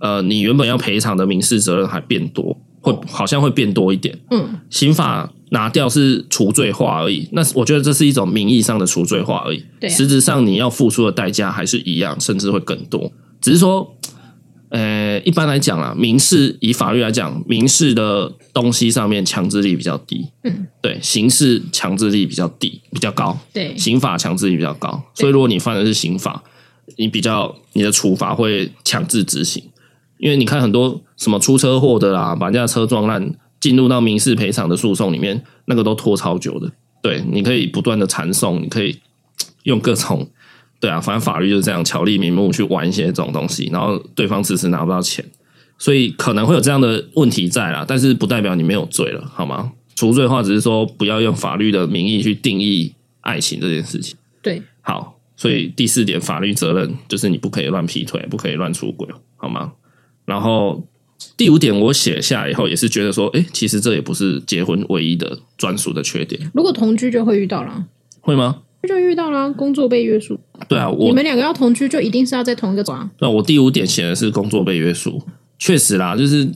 [0.00, 4.18] 呃，你原本要赔偿的民事责任还变多，会好像会变多一点。
[4.30, 9.64] 嗯，刑法拿掉是除罪化而已，那我觉得这是一种名义上的除罪化而已。
[9.78, 13.96] 对啊，实质上你要付出的代价还是一样，甚至会更多，只是说。
[14.72, 26.40] 呃，一般来讲啊，民事以法律来讲，民事的东西上面强制力比较低，嗯，对，刑事强制力比较低，比较高，对，刑法强制力比较高，所以如果你犯的是刑法，
[26.96, 29.60] 你比较你的处罚会强制执行，
[30.20, 36.70] 因为你看很多什么出车祸的啦，把人家车撞烂，进入到民事赔偿的诉讼里面，那个都拖超久的，
[37.02, 39.00] 对，你可以不断的缠讼，你可以
[39.64, 40.28] 用各种。
[40.78, 45.22] 对啊，反正法律就是这样，巧立名目去玩一些这种东西，然后对方迟迟拿不到钱，
[45.76, 49.72] 所以可能会有这样的问题在啦，但是不代表你没有罪了，好吗？
[49.94, 54.16] 除罪化只是说不要用法律的名义去定义爱情这件事情。
[54.40, 59.06] 对，好，所以第四点法律责任就是你不可以乱劈腿，不可以乱出轨，
[59.36, 59.72] 好吗？
[60.30, 60.86] 然后
[61.36, 66.40] 第五点我写下来以后也是觉得说，哎，其实这也不是结婚唯一的专属的缺点。
[66.54, 67.84] 如果同居就会遇到了，
[68.20, 68.62] 会吗？
[68.88, 70.38] 就遇到了工作被约束。
[70.68, 73.10] 对啊，我你们两个要同居，就一定是要在同一个床。
[73.18, 75.20] 那我第五点写的是工作被约束，
[75.58, 76.48] 确实啦，就是。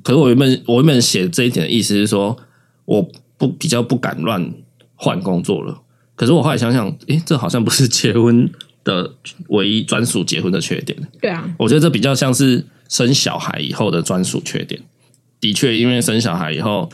[0.00, 2.36] 可是我原本我原本写这一点的意思是说，
[2.84, 3.04] 我
[3.36, 4.54] 不比较不敢乱
[4.94, 5.76] 换工作了。
[6.14, 8.48] 可是我后来想想，诶，这好像不是结婚
[8.84, 9.12] 的
[9.48, 10.98] 唯一专属结婚的缺点。
[11.20, 14.80] 对啊，我觉得这比较像是生小孩以后的专属缺点。
[15.40, 16.90] 的确，因为生小孩以后，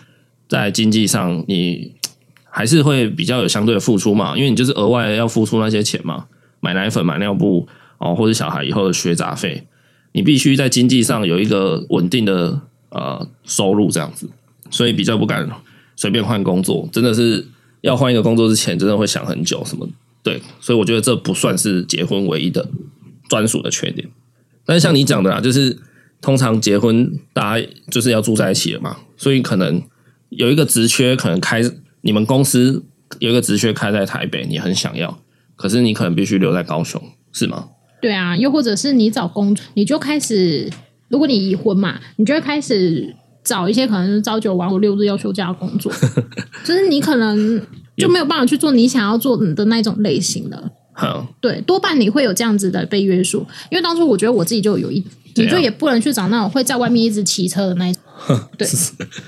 [0.48, 1.92] 在经济上你。
[2.56, 6.26] 还是会比较有相对的付出嘛，因为你就是额外要付出那些钱嘛，
[6.60, 7.66] 买奶粉、买尿布
[7.98, 9.66] 哦，或者小孩以后的学杂费，
[10.12, 14.30] 你必须在经济上有一个稳定的呃收入这样子，
[14.70, 15.50] 所以比较不敢
[15.96, 17.44] 随便换工作，真的是
[17.80, 19.88] 要换一个工作之前，真的会想很久什么，
[20.24, 22.68] 对，所以我觉得这不算是结婚唯一的
[23.28, 24.08] 专属的缺点，
[24.66, 25.78] 但是像你讲的啊，就是
[26.20, 29.80] 通常结婚大家就是要住在一起了嘛，所以可能
[30.30, 31.62] 有一个职缺可能开。
[32.06, 32.84] 你们公司
[33.18, 35.22] 有一个职缺开在台北，你很想要，
[35.56, 37.00] 可是你可能必须留在高雄，
[37.32, 37.70] 是吗？
[38.02, 40.70] 对啊，又或者是你找工作，你就开始，
[41.08, 45.90] 如果你已婚嘛，你就会开始找一些可能是朝九晚五、六日要休假的工作，
[46.62, 47.58] 就是你可能
[47.96, 50.70] 就没有办法去做你想要做的那种类型的。
[50.96, 55.04] 好，对，多半你会有这样子的被约束，因为当初我觉得我自己就有一，
[55.34, 58.00] 你就也不能去找那种会在外面一直骑车的那种。
[58.56, 58.68] 对，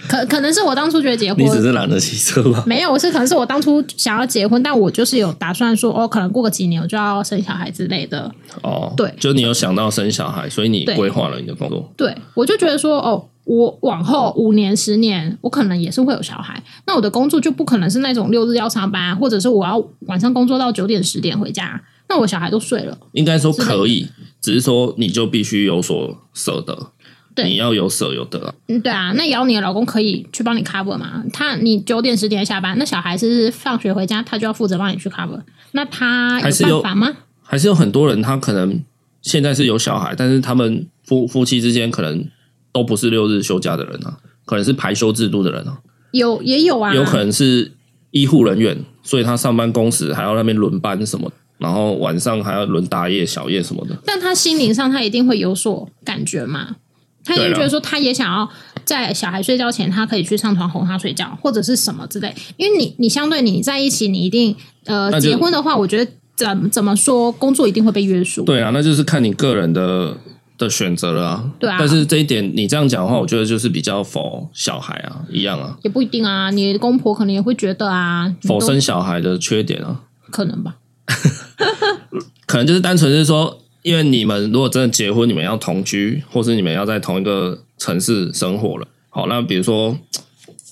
[0.09, 2.62] 可可能是我当初觉得结婚，你只是懒得骑车吧？
[2.64, 8.33] 没有，我是可能是我当初想要结婚，但我就是有打算说，哦，可能过个几年我就要生小孩之类的。
[8.62, 11.92] 哦，对，就你有想到生小孩，所以你规划了你的工作。
[11.96, 13.26] 对，对，我就觉得说，哦。
[13.47, 22.99] 我往后五年、十年，我可能也是会有小孩，那我的工作就不可能是那种六日要上班，或者是我要晚上工作到九点、十点回家，那我小孩都睡了。
[23.13, 24.09] 应该说可以，
[24.41, 26.91] 只是说你就必须有所舍得，
[27.37, 28.53] 对，你要有舍有得。
[28.67, 31.23] 嗯，对啊，那也要你的老公可以去帮你 cover 嘛？
[31.33, 37.07] 他你九点、十点下班，那小孩是放学回家，他就要负责帮你去 cover，那他有办法吗？
[37.07, 38.83] 还是有，还是有很多人，他可能
[39.23, 42.29] 现在是有小孩，但是他们夫夫妻之间可能。
[42.77, 45.79] 都不是六日休假的人啊，可能是排休制度的人啊，
[46.11, 47.73] 有也有啊，有可能是
[48.11, 53.97] 医护人员，所以他上班工时还要那边轮班什么，然后晚上还要轮大夜、小夜什么的。
[54.05, 56.77] 但他心灵上他一定会有所感觉嘛，
[57.25, 58.47] 他一定觉得说他也想要
[58.85, 62.35] 在小孩睡觉前，他可以去上床哄他睡觉，或者是什么之类。
[62.59, 68.45] 因为你你相对你在一起，你一定呃结婚的话，我觉得怎怎么说，工作一定会被约束。
[68.45, 70.15] 对啊，那就是看你个人的。
[70.59, 80.77] 的选择了啊，对啊，但是这一点你这样讲的话，我觉得就是比较否小孩啊，一样啊，也不一定啊，你的公婆可能也会觉得啊，否生小孩的缺点啊，可能吧，
[82.47, 89.97] 可能就是单纯是说，因为你们如果真的结婚，你们要同居，或是你们要在同一个城市生活了，好，那比如说，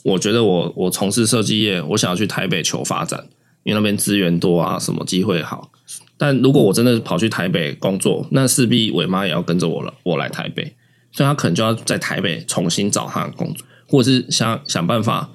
[0.02, 3.26] 我觉得我我从事设计业，我想要去台北求发展，
[3.62, 5.70] 因为那边资源多啊，什么机会好。
[6.16, 9.92] 但如果我真的跑去台北工作，那势必伟妈也要跟着我了。
[10.04, 10.62] 我来台北，
[11.10, 15.30] 所以他可能就要在台北重新找他的工作，或者是想想办法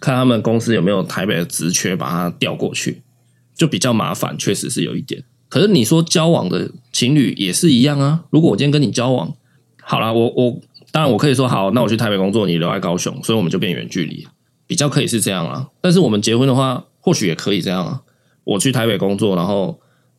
[0.00, 3.02] 看他们公司有没有台北的职缺，把他调过去，
[3.54, 4.36] 就比较麻烦。
[4.38, 5.22] 确实是有一点。
[5.50, 8.24] 可是你说交往的情侣也是一样啊。
[8.30, 9.34] 如果我今天跟你交往，
[9.82, 10.58] 好啦，我我
[10.90, 14.26] 当然我可以说好，那我去台北工作，你留在高雄，所以我们就变远距离，
[14.66, 15.68] 比较可以是这样啊。
[15.82, 18.00] 但是我们结婚的话，或许也可以这样啊。
[18.44, 19.78] 我去台北工作，然后。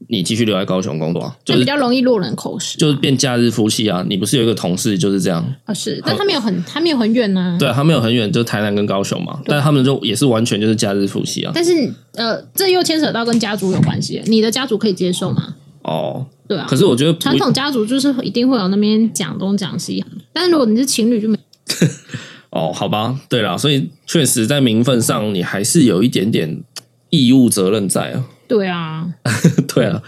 [0.10, 4.06] 你继续留在高雄工作，啊，就比较容易落人口实，就是变假日夫妻啊。
[4.08, 5.74] 你不是有一个同事就是这样啊？
[5.74, 7.58] 是，但他没有很，他没有很远呢，啊。
[7.58, 9.39] 对，他没有很远，就台南跟高雄嘛。
[9.46, 11.52] 但他们就也是完全就是假日夫妻啊。
[11.54, 11.72] 但是
[12.13, 14.22] 呃，这又牵扯到跟家族有关系。
[14.26, 15.56] 你的家族可以接受吗？
[15.84, 16.66] 哦，对啊。
[16.68, 21.38] 可是我觉得传统家族就是一定会有那边讲东讲西，但是如果你是情侣就没。
[22.52, 26.62] 哦，好吧，对啦，所以确实在名分上你还是有一点点
[27.10, 28.24] 义务责任在啊。
[28.47, 29.08] 对啊，
[29.73, 30.01] 对啊，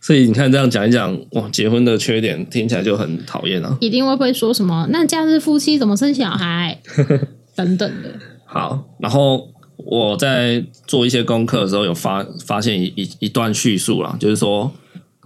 [0.00, 3.76] 所以你看这样讲一讲，哇，结婚的缺点听起来就很讨厌啊！
[3.80, 4.86] 一定会不会说什么？
[4.90, 6.80] 那假日夫妻怎么生小孩？
[7.54, 8.10] 等等的。
[8.44, 14.72] 好，然后我在做一些功课的时候，有发发现一一一段叙述啦，就是说，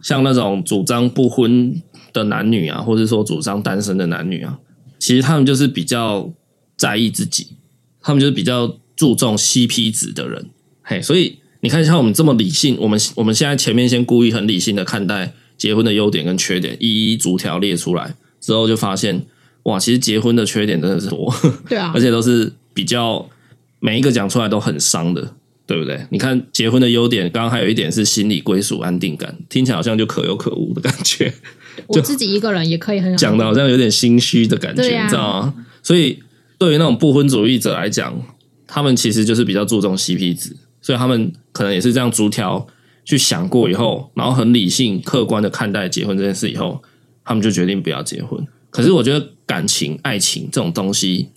[0.02, 1.80] 像那种主张不婚
[2.12, 4.58] 的男女啊，或者说主张单身的男女啊，
[4.98, 6.30] 其实他们就是比较
[6.76, 7.56] 在意自己，
[8.02, 10.50] 他们就是比较注重 CP 值的人，
[10.82, 11.38] 嘿，所以。
[11.66, 19.26] 你看，像我们这么理性，我们我们现在前面先故意很理性的看待结婚的优点跟缺点，一一逐条列出来之后，就发现
[19.64, 21.34] 哇，其实结婚的缺点真的是多，
[21.68, 23.28] 对啊， 而且都是比较
[23.80, 25.34] 每一个讲出来都很伤的，
[25.66, 26.06] 对不对？
[26.10, 31.34] 你看结婚的优点，刚刚还有一点是心理归属、安定感，听起来好像就可有可无的感觉。
[31.88, 35.54] 我自己一个人也可以很讲的好像有点心虚的感觉，啊、你知道吗？
[35.82, 36.20] 所以
[36.58, 38.16] 对于那种不婚主义者来讲，
[38.68, 40.54] 他们其实就是比较注重 CP 值。
[40.86, 42.64] 所以他们可能也是这样逐条
[43.04, 46.80] 去想过以后，然后很理性、客观的看待结婚这件事以后，
[47.24, 48.46] 他们就决定不要结婚。
[48.70, 51.30] 可是我觉得感情、爱情这种东西，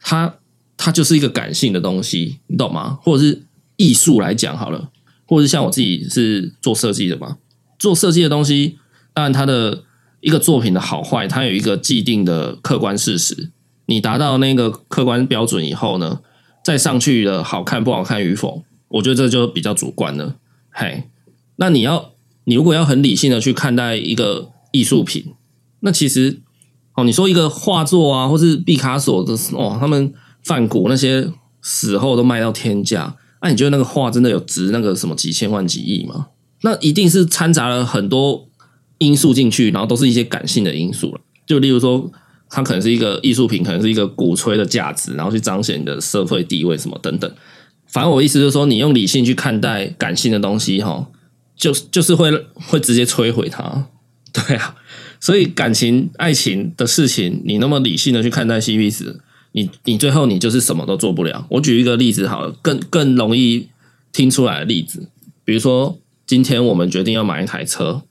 [0.00, 0.34] 它
[0.76, 2.98] 它就是一个感性的东西，你懂吗？
[3.00, 4.90] 或者是艺术来讲好了，
[5.24, 7.38] 或者是像我自己是做设计的嘛，
[7.78, 8.76] 做设计的东西，
[9.14, 9.84] 当然它的
[10.20, 13.50] 一个作品的好坏，它有一个既定的客观事实，
[13.86, 16.20] 你达到那个客观标准以后呢，
[16.62, 18.62] 再上去的好看不好看与否。
[18.94, 20.36] 我觉得这就比较主观了，
[20.70, 21.04] 嘿，
[21.56, 22.12] 那你要，
[22.44, 25.34] 你如果要很理性的去看待一个艺术品，
[25.80, 26.40] 那其实，
[26.94, 31.28] 哦，你说一个画作啊，或是毕卡索的哦，他们梵谷那些
[31.60, 36.28] 死后都卖到天价，那、你觉得那个画真的有值那个什么几千万几亿吗？
[36.62, 38.48] 那一定是掺杂了很多
[38.98, 41.20] 因素进去，然后都是一些感性的因素了。
[41.44, 42.10] 就例如说，
[42.48, 47.28] 它可能是一个艺术品，可能是一个鼓吹的价值，然后去彰显你的社会地位什么等等。
[47.94, 51.06] 反正我意思就是说，你用理性去看待感性的东西，哈，
[51.56, 53.86] 就就是会会直接摧毁它。
[54.34, 54.74] 对啊，
[55.20, 59.20] 所以感情、爱情的事情，你那么理性的去看待 CP 值，
[59.52, 61.46] 你你最后你就是什么都做不了。
[61.50, 63.68] 我举一个例子好了，更更容易
[64.12, 65.08] 听出来的例子，
[65.44, 68.02] 比如说今天我们决定要买一台车，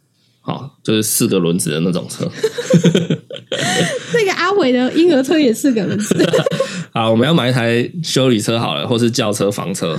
[0.46, 2.30] 好，就是四个轮子的那种车。
[4.14, 6.16] 那个阿伟的婴儿车也四个轮子。
[6.94, 9.98] 好，我们要买一台修理车好了，或是轿车、房车，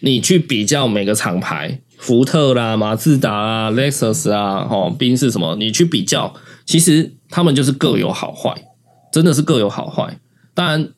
[0.00, 1.80] 你去比较每个厂牌。
[1.96, 6.32] 福特啦、马自达啊、Lexus 啊、哦，宾士什么，你去比较，
[6.64, 8.54] 其实他们就是各有好坏，
[9.10, 10.20] 真的是各有好坏。
[10.54, 10.90] 当然，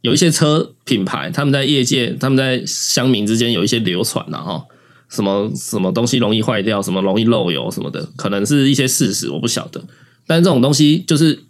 [0.00, 4.64] 有一些车品牌，他们在业界，他们在乡民之间有一些流传啊，哈，
[5.08, 9.82] 什么什么东西容易坏掉，什么容易漏油什么的，可能是一些事实，我不晓得。
[10.26, 11.44] 但这种东西就是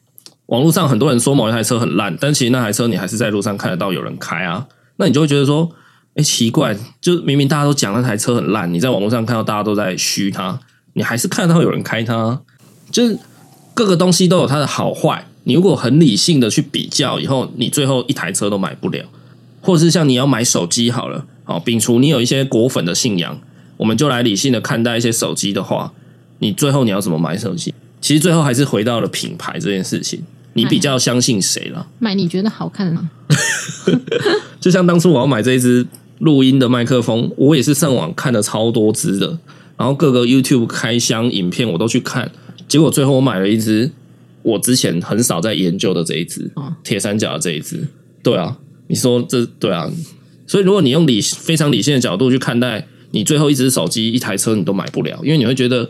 [0.46, 4.66] 网络上很多人说某一台车很烂，但其实那台车你还是在路上看得到有人开啊，
[4.96, 5.70] 那你就会觉得说。
[6.18, 10.58] 哎，奇怪，就明明大家都讲那台车很烂，你在网络上看到大家都在嘘它，
[10.94, 12.40] 你还是看得到有人开它，
[12.90, 13.18] 就是
[13.74, 15.26] 各个东西都有它的好坏。
[15.44, 19.04] 你如果很理性的去比较，以后你最后一台车都买不了，
[19.60, 23.38] 或者是像你要买手机好了，好，摒除你有一些果粉的信仰，
[23.76, 25.92] 我们就来理性的看待一些手机的话，
[26.38, 27.74] 你最后你要怎么买手机？
[28.00, 30.22] 其实最后还是回到了品牌这件事情，
[30.54, 31.86] 你比较相信谁了？
[31.98, 33.10] 买你觉得好看的吗？
[34.60, 35.86] 就像当初我要买这一支。
[36.20, 39.38] 录音的麦克风，我也是上网看了超多支的，
[39.76, 42.32] 然后各个 YouTube 开箱影片我都去看，
[42.66, 43.90] 结果最后我买了一支
[44.40, 46.50] 我之前很少在研究的这一支，
[46.82, 47.86] 铁三角的这一支。
[48.22, 49.90] 对啊，你说这对啊，
[50.46, 55.88] 所以如果你用理非常理性的角度去看待，你最后一只手机、一台车你都买不了，因为你会觉得，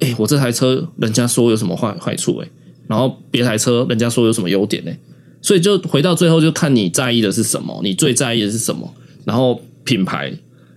[0.00, 2.48] 哎，我这台车人家说有什么坏坏处哎，
[2.86, 4.98] 然后别台车人家说有什么优点哎，
[5.40, 8.92] 所以就回到最后就看你在意的是什么，你最在意的是什么。
[9.24, 10.32] 然后品牌，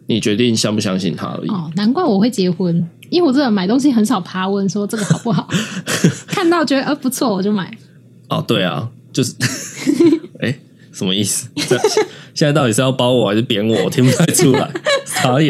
[0.07, 1.49] 你决定相不相信它而已。
[1.49, 5.47] 哦，难怪我会结婚，因为我这个买东西很少爬问说这个好不好，
[6.27, 7.71] 看到觉得呃不错我就买。
[8.27, 9.33] 哦，对啊，就是，
[10.39, 10.59] 哎，
[10.91, 11.47] 什么意思？
[12.33, 13.83] 现在到底是要包我还是贬我？
[13.83, 14.71] 我听不太出来。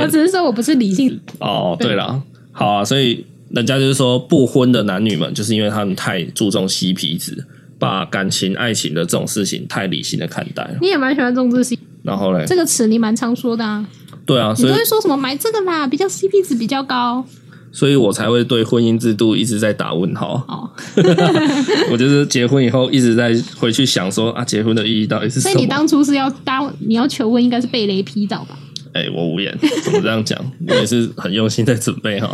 [0.02, 1.20] 我只是说我不是理性。
[1.40, 7.46] 哦，对了，好啊，所以人家就是说不婚的男女们，就是因为他们太注重 CP 值，
[7.78, 10.78] 把感情、爱情的这种事情太理性的看待了。
[10.82, 11.78] 你也蛮喜欢重视性。
[12.02, 13.86] 然后嘞，这个词你蛮常说的啊。
[14.26, 17.26] 对啊，所以你都会说什么买这个啦，比较 CP 值比较高，
[17.72, 20.36] 所以我才会对婚姻制度一直在打问号。
[20.48, 20.70] 哦，
[21.92, 25.52] 我就是结婚以后一直在回去想说啊，结婚的意义到底是什么？
[25.54, 28.58] 所以你当初是要当你要求婚，应该是被雷劈到吧？
[28.94, 30.40] 哎，我无言，怎么这样讲？
[30.68, 32.32] 我也是很用心在准备哈。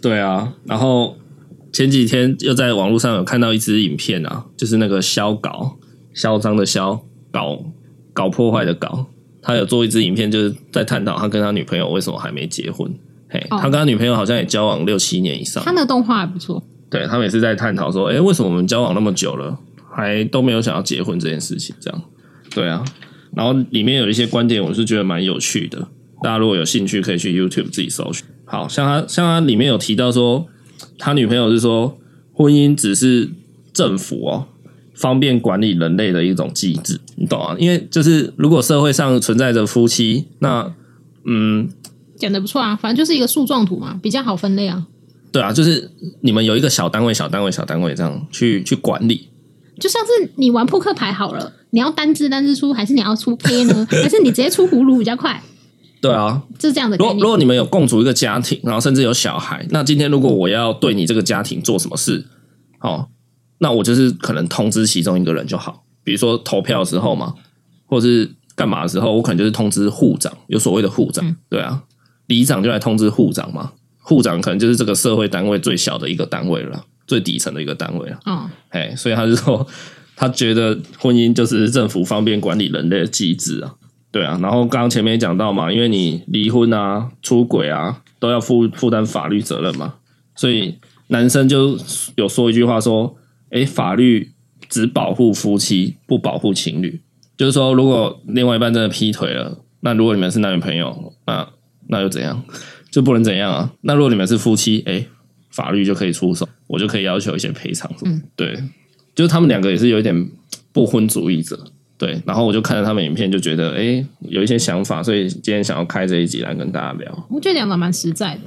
[0.00, 1.16] 对啊，然后
[1.72, 5.78] 前几天又在网络上有看到一支影片啊，就是那个嚣搞，
[6.14, 7.64] 嚣张的嚣搞。
[8.14, 9.06] 搞破坏的搞，
[9.40, 12.94] 他有做一支影片，就是在探讨他跟他女朋友为什么还没结婚。
[13.30, 15.64] 嘿，哦、他跟他女朋友好像也交往六七年以上。
[15.64, 16.62] 他的动画还不错。
[16.90, 19.58] 对，他们也是在探讨说，哎、欸，为什么我们交往那么久了，
[19.90, 21.74] 还都没有想要结婚这件事情？
[21.80, 22.02] 这样，
[22.54, 22.84] 对啊。
[23.34, 25.88] 然后里面有一些观点，我是觉得蛮有趣的。
[26.22, 28.24] 大家如果有兴趣，可以去 YouTube 自己搜寻。
[28.44, 30.46] 好像他，像他里面有提到说，
[30.98, 31.98] 他女朋友是说，
[32.32, 33.30] 婚姻只是
[33.72, 34.46] 政府哦。
[34.94, 37.56] 方便管理人类的一种机制，你懂啊？
[37.58, 40.72] 因为就是如果社会上存在着夫妻，那
[41.24, 41.68] 嗯，
[42.16, 44.86] 讲的不错啊，反正就是一个树状图嘛，比较好分类啊。
[45.32, 45.90] 对啊，就是
[46.20, 49.28] 你们有一个小单位、小单位、小单位这样去去管理，
[49.82, 53.84] 就像是你玩扑克牌好了，你要单支单支出，还是你要出 K 呢？
[53.90, 55.42] 还是你直接出葫芦比较快？
[56.00, 56.96] 对啊，就是这样的。
[56.96, 62.24] 如果如果你们有共组一个家庭，然后甚至有小孩，那今天如果我要对你这个家庭做什么事，
[62.78, 63.08] 哦。
[63.58, 67.34] 那我就是可能通知其中一个人就好，比如说投票的时候嘛，
[67.86, 71.82] 或者是干嘛的时候，我可能就是通知护长，有所谓的护长，对啊，
[72.26, 79.66] 里长就来通知护长嘛，护长可能就是这个社会单位最小的一个单位了，最底层的一个单位啊，嗯，哎，所以他就说，
[80.16, 83.74] 他觉得婚姻就是政府方便管理人类的机制啊，
[84.10, 89.96] 对啊，然后刚刚前面也讲到嘛，因为你离婚啊、出轨啊，都要负负担法律责任嘛，
[90.34, 91.78] 所以男生就
[92.16, 93.18] 有说一句话说。
[93.54, 94.32] 哎，法律
[94.70, 97.02] 只保护夫妻，不保护情侣。
[97.36, 101.46] 就是说，如果另外一半真的劈腿了，那如果你们是男女朋友，那
[101.88, 102.42] 那又怎样？
[102.90, 103.70] 就不能怎样啊？
[103.82, 105.04] 那如果你们是夫妻，哎，
[105.50, 107.88] 法律就可以出手，我就可以要求一些赔偿。
[108.04, 108.58] 嗯，对，
[109.14, 110.28] 就是他们两个也是有一点
[110.72, 111.62] 不婚主义者。
[111.98, 117.28] 对，然后我就看了他们影片，就觉得诶，有一些想法，所以今天想要开这一集来跟大家聊。
[117.30, 118.42] 我觉得讲的蛮实在的。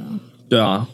[0.49, 0.89] 对啊，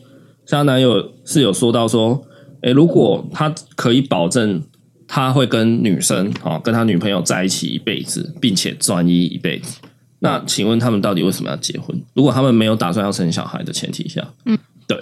[0.45, 2.23] 像男友是有说到说。
[2.63, 4.61] 诶，如果他可以保证
[5.07, 9.79] 他会跟女生啊，跟他女朋友在一起一辈子，并且专一一辈子，
[10.19, 11.99] 那请问他们到底为什么要结婚？
[12.13, 14.55] 如果他们没有打算要生小孩的前提下，嗯，
[14.85, 14.95] 对，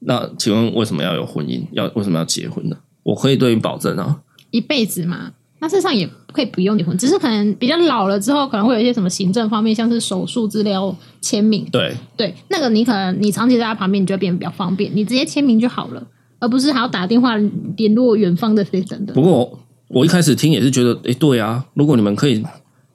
[0.00, 1.62] 那请问为什么要有婚姻？
[1.72, 2.76] 要为什么要结婚呢？
[3.02, 4.20] 我可以对你保证啊，
[4.50, 5.32] 一辈子嘛。
[5.58, 11.66] 那事实上也可以不用结婚，只是可能比较老了之后，可能会有一些什么行政方面，像是手术资料签名。
[11.72, 16.06] 对对，那个你可能你长期在他旁边，你就会变得比较方便，你直接签名就好了，
[16.38, 17.36] 而不是还要打电话
[17.76, 19.14] 联络远方的谁等等。
[19.14, 22.44] 不过我一开始听也是觉得，哎，对啊，如果你们可以。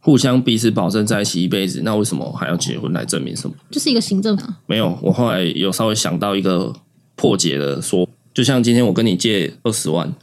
[0.03, 3.53] 互相彼此保证在一起一辈子，那为什么还要结婚来证明什么？
[3.69, 4.57] 就是一个行政啊。
[4.65, 6.73] 没有，我后来有稍微想到一个
[7.15, 10.13] 破解了说，就像今天我跟你借二十万，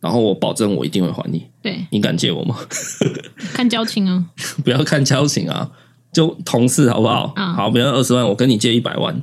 [0.00, 1.46] 然后我保证我一定会还你。
[1.62, 2.56] 对，你敢借我吗？
[3.52, 4.26] 看交情啊！
[4.64, 5.70] 不要看交情啊，
[6.12, 7.32] 就同事好不好？
[7.36, 9.22] 啊，好，比如二十万，我跟你借一百万，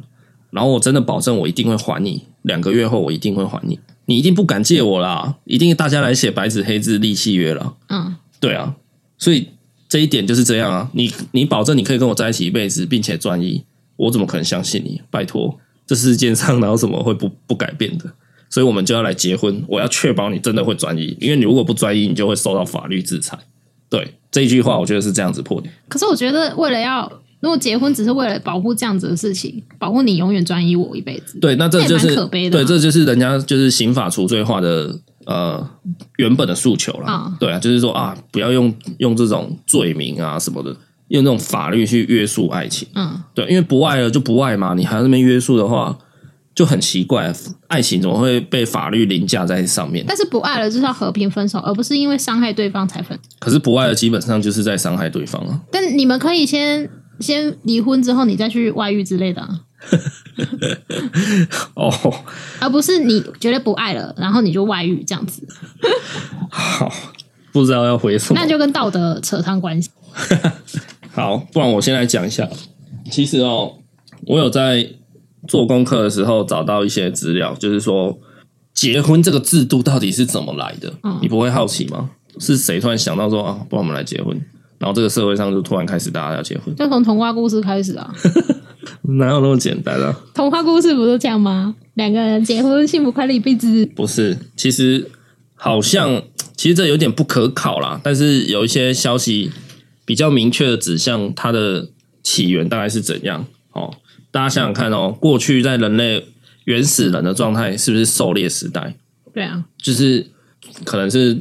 [0.51, 7.76] 然后我真的保证我一定会还你，两个月后我一定会还你，你一定不敢借我啦，一定大家来写白纸黑字立契约了。
[7.89, 8.76] 嗯，对啊，
[9.17, 9.49] 所以。
[9.88, 13.63] 这一点就是这样啊，你你保证你可以跟我在一起一辈子，并且专一，
[13.95, 14.99] 我怎么可能相信你？
[15.11, 18.05] 拜托，这世界上哪有什么会不不改变的？
[18.49, 23.38] 所以我们就要来结婚，我要确保你真的会专一，因为你如果不专一，你就会受到法律制裁。
[23.89, 25.67] 对，这一句话，我觉得是这样子破的。
[25.88, 32.63] 可是我觉得，为了要如果结婚只是为了保护这样子的事情，保护你永远专一我一辈子，对，那这就是可悲的啊。
[32.63, 34.99] 对，这就是人家就是刑法除罪化的。
[35.25, 35.67] 呃，
[36.17, 40.69] 原本的诉求了，哦，对啊，就是说啊，不要用用这种罪名啊什么的，
[41.09, 45.95] 用这种法律去约束爱情，嗯，对，因为不爱了就不爱嘛，你还在那边约束的话，
[46.55, 47.31] 就很奇怪，
[47.67, 50.03] 爱情怎么会被法律凌驾在上面？
[50.07, 53.17] 但是不爱了就是要和平分手，而不是因为伤害对方才分。
[53.39, 55.61] 可是不爱了，基本上就是在伤害对方啊。
[55.71, 56.89] 但你们可以先
[57.19, 59.59] 先离婚之后，你再去外遇之类的啊。
[61.75, 61.93] 哦，
[62.59, 65.47] 而不是你觉得不爱了，然后你就外遇这样子。
[66.49, 66.91] 好，
[67.51, 69.91] 不知道要回什么，那就跟道德扯上关系。
[71.16, 72.47] 好，不然我先来讲一下。
[73.09, 73.72] 其实哦，
[74.28, 74.86] 我有在
[75.47, 78.20] 做功课的时候找到一些资料，就是说
[78.74, 80.93] 结婚这个制度到底是怎么来的？
[81.03, 82.09] 嗯、你不会好奇吗？
[82.38, 84.38] 是谁突然想到说啊，不然我们来结婚？
[84.78, 88.13] 然后这个社会上就突然开始大家要结婚，就从童话故事开始啊。
[89.18, 90.13] 哪有那么简单啊？
[90.34, 91.74] 童话故事不是这样吗？
[91.93, 93.86] 两个人结婚，幸福快乐一辈子。
[93.95, 95.09] 不是，其实
[95.53, 96.22] 好像
[96.57, 98.01] 其实这有点不可考啦。
[98.03, 99.49] 但是有一些消息
[100.05, 101.89] 比较明确的指向它的
[102.23, 103.45] 起源大概是怎样？
[103.73, 103.93] 哦，
[104.31, 106.25] 大家想想看哦，过去在人类
[106.63, 108.95] 原始人的状态是不是狩猎时代？
[109.33, 110.27] 对啊，就是
[110.83, 111.37] 可能是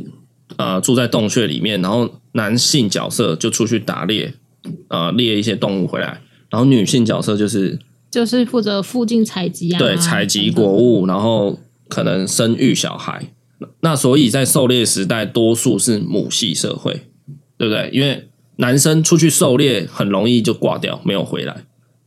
[0.56, 4.34] 呃住在洞穴里面，然后男性角色就出去打猎，
[4.88, 6.20] 呃猎一些动物回来。
[6.50, 7.78] 然后女性角色就是
[8.10, 11.58] 就是负责附近采集啊，对，采集果物，然后
[11.88, 13.28] 可能生育小孩。
[13.80, 16.92] 那所以在狩猎时代，多数是母系社会，
[17.56, 17.90] 对不对？
[17.92, 21.64] 因为男生出去狩猎很容易就挂掉，没有回来。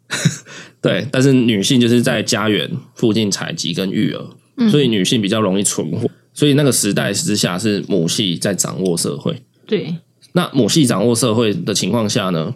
[0.81, 6.09] 对，但是女性就是在家园附近采集跟育儿，所以女性比较容易存活。
[6.33, 9.41] 所以那个时代之下是母系在掌握社会。
[9.65, 9.95] 对，
[10.33, 12.53] 那母系掌握社会的情况下呢？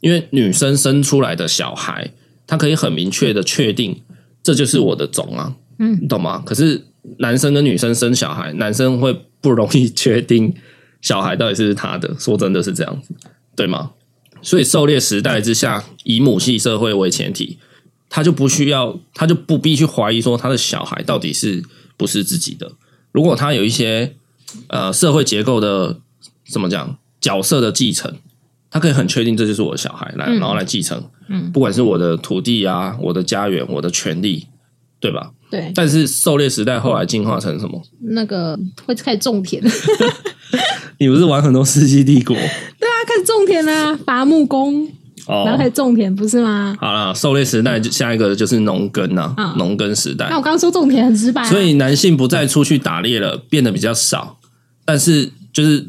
[0.00, 2.12] 因为女生生出来的小孩，
[2.46, 4.02] 她可以很明确的确定
[4.42, 6.42] 这就是我的种啊，嗯，你懂吗？
[6.44, 6.84] 可是
[7.18, 10.54] 男生跟女生生小孩，男生会不容易确定
[11.02, 12.16] 小孩到底是不是他的。
[12.18, 13.14] 说真的是这样子，
[13.54, 13.90] 对吗？
[14.40, 17.58] 所以狩猎时代之下，以母系社会为前提，
[18.08, 21.62] 他就不需要，他就不必去怀疑说他的小孩到底是
[21.98, 22.72] 不是自己的。
[23.12, 24.14] 如果他有一些
[24.68, 26.00] 呃社会结构的
[26.48, 28.16] 怎么讲角色的继承。
[28.74, 30.98] 他可以很确定这就是我的小孩，来，然后来继承，
[31.28, 34.46] 嗯，不管是我的土地啊，我的家园，我的权利，
[34.98, 35.30] 对吧？
[35.50, 35.70] 对。
[35.74, 37.82] 但是狩猎时代后来进化成什么？
[38.00, 39.62] 那个会开始种田。
[40.98, 42.36] 你不是玩很多《世纪帝国》？
[42.38, 44.84] 对啊，开始种田啊，伐木工，
[45.26, 46.76] 哦，然后开始种田，不是吗？
[46.80, 50.28] 好了，狩猎时代就下一个就是农耕呐，啊，农耕时代。
[50.30, 54.38] 那我刚刚说种田很直白啊，所以男性不再出去打猎了，变得比较少，
[54.84, 55.86] 但是就是。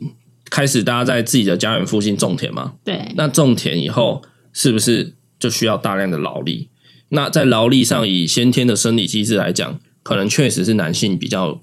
[0.50, 2.74] 开始大家在自己的家园附近种田嘛？
[2.84, 3.12] 对。
[3.16, 4.22] 那种田以后，
[4.54, 6.70] 是不是就需要大量的劳力？
[7.10, 11.60] 那在劳力上，以先天的生理机制来讲，可能确实是男性比较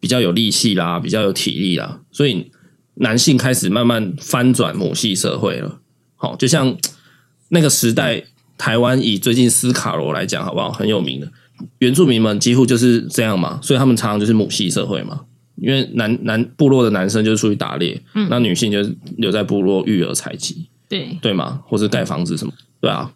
[0.00, 2.00] 比较有力气啦，比较有体力啦。
[2.10, 2.50] 所以
[2.94, 5.78] 男性开始慢慢翻转母系社会了。
[6.16, 6.76] 好，就像
[7.50, 8.24] 那个时代，
[8.58, 10.72] 台湾以最近斯卡罗来讲，好不好？
[10.72, 11.30] 很有名的
[11.78, 15.20] 原住民们几乎就是这样嘛，所以他们常常就是母系社会嘛。
[15.56, 18.78] 因为男男部落的男生就出去打猎，嗯，那女性就
[19.18, 21.60] 留在部落育儿采集，对对嘛？
[21.66, 22.52] 或是盖房子什么？
[22.80, 23.12] 对啊。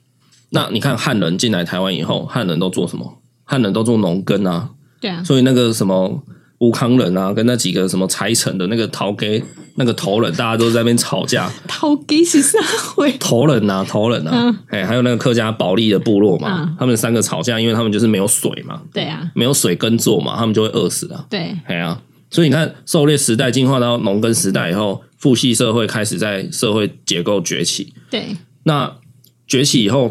[0.51, 3.22] 那你看汉人进来台湾以后，汉人都做什么？
[3.45, 4.70] 汉人都做农耕啊，
[5.01, 5.24] 对啊。
[5.24, 6.22] 所以那个什么
[6.59, 9.43] 吴康仁啊，跟那几个什么财城的那个陶给
[9.77, 11.51] 那个头人，大家都在那边吵架。
[11.67, 12.59] 陶给是啥
[12.95, 13.13] 会？
[13.19, 18.81] 头人啊，头人啊，哎、嗯，还有那个客家保利的部落嘛、嗯，他们三个吵架，因为他们就是没有水嘛。
[18.93, 21.27] 对啊，没有水耕作嘛，他们就会饿死啊。
[21.29, 22.01] 对，哎呀，
[22.31, 27.93] 所以你看，狩猎时代进化到农耕时代以后，父系社会开始在社会结构崛起。
[28.09, 28.91] 对，那
[29.47, 30.11] 崛起以后，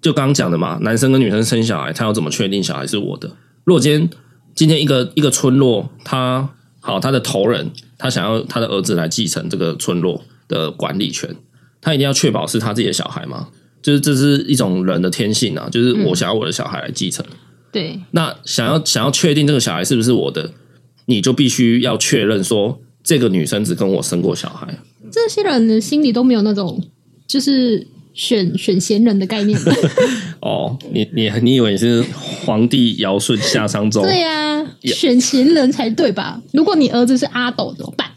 [0.00, 3.28] 就刚刚讲的嘛，男生跟女生生小孩，他要怎么确定小孩是我的？
[3.64, 4.08] 如果今天
[4.54, 6.48] 今天一个一个村落，他
[6.80, 11.34] 好他的头人，他想要他的儿子来继承这个村落的管理权，
[11.80, 13.48] 他一定要确保是他自己的小孩吗？
[13.80, 17.24] 就是这是一种人的天性啊，就是我想要我的小孩来继承。
[17.28, 17.36] 嗯、
[17.72, 20.52] 对，那想要想要确定这个小孩是不是我的，
[21.06, 24.78] 你就必须要确认说这个女生只跟我生过小孩。
[25.10, 26.82] 这些人的心里都没有那种
[27.26, 27.88] 就是。
[28.14, 29.58] 选选贤人的概念
[30.40, 32.04] 哦，你你你以为你是
[32.44, 34.02] 皇帝尧舜夏商周？
[34.02, 36.40] 对呀、啊，选贤人才对吧？
[36.52, 38.08] 如果你儿子是阿斗怎么办？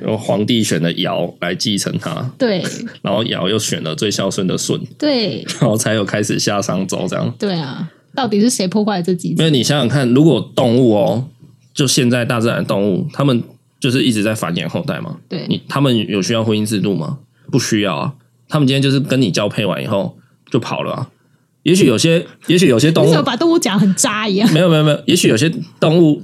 [0.00, 2.62] 然后皇帝选了尧来继承他，对，
[3.02, 7.32] 然后尧又选了最孝顺的舜，对，然后才有开始夏商周这样。
[7.38, 9.28] 对啊，到底是谁破坏这几？
[9.30, 11.28] 因为你想想看，如果动物哦，
[11.72, 13.42] 就现在大自然动物，他们
[13.78, 15.16] 就是一直在繁衍后代嘛。
[15.28, 17.18] 对，你他们有需要婚姻制度吗？
[17.50, 18.14] 不需要啊。
[18.50, 20.18] 他们今天就是跟你交配完以后
[20.50, 21.08] 就跑了啊。
[21.62, 24.52] 也许有些，也许有些动物，把动物讲很渣一样？
[24.52, 26.22] 没有没有没有，也许有些动物，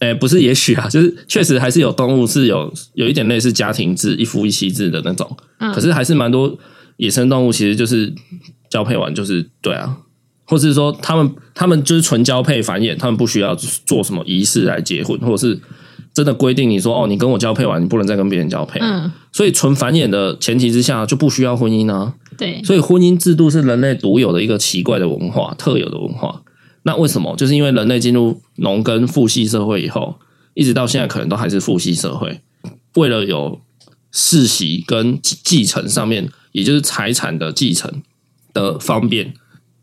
[0.00, 5.36] 哎，不是也许啊，就是确实还是有动物是有有一点类似家庭制，一夫一妻制的那种。
[5.74, 6.58] 可是还是蛮多
[6.96, 8.12] 野生动物，其实就是
[8.68, 9.96] 交配完就是对啊，
[10.44, 15.58] 或是说他们他们就是纯交配繁衍，他们不需要做什么仪式来结婚，或者是。
[16.14, 18.78] 真的规定你说哦，你跟我交配完，你不能再跟别人交配。
[18.80, 22.14] 嗯，所以纯繁衍的前提之下就不需要婚姻啊。
[22.36, 26.42] 对，所以婚姻制度是人类独有的一个奇怪的文化，特有的文化。
[26.82, 27.34] 那为什么？
[27.36, 30.16] 就是因为人类进入农耕父系社会以后，
[30.54, 32.40] 一直到现在可能都还是父系社会。
[32.96, 33.60] 为了有
[34.10, 38.02] 世袭跟继承上面，也就是财产的继承
[38.52, 39.32] 的方便，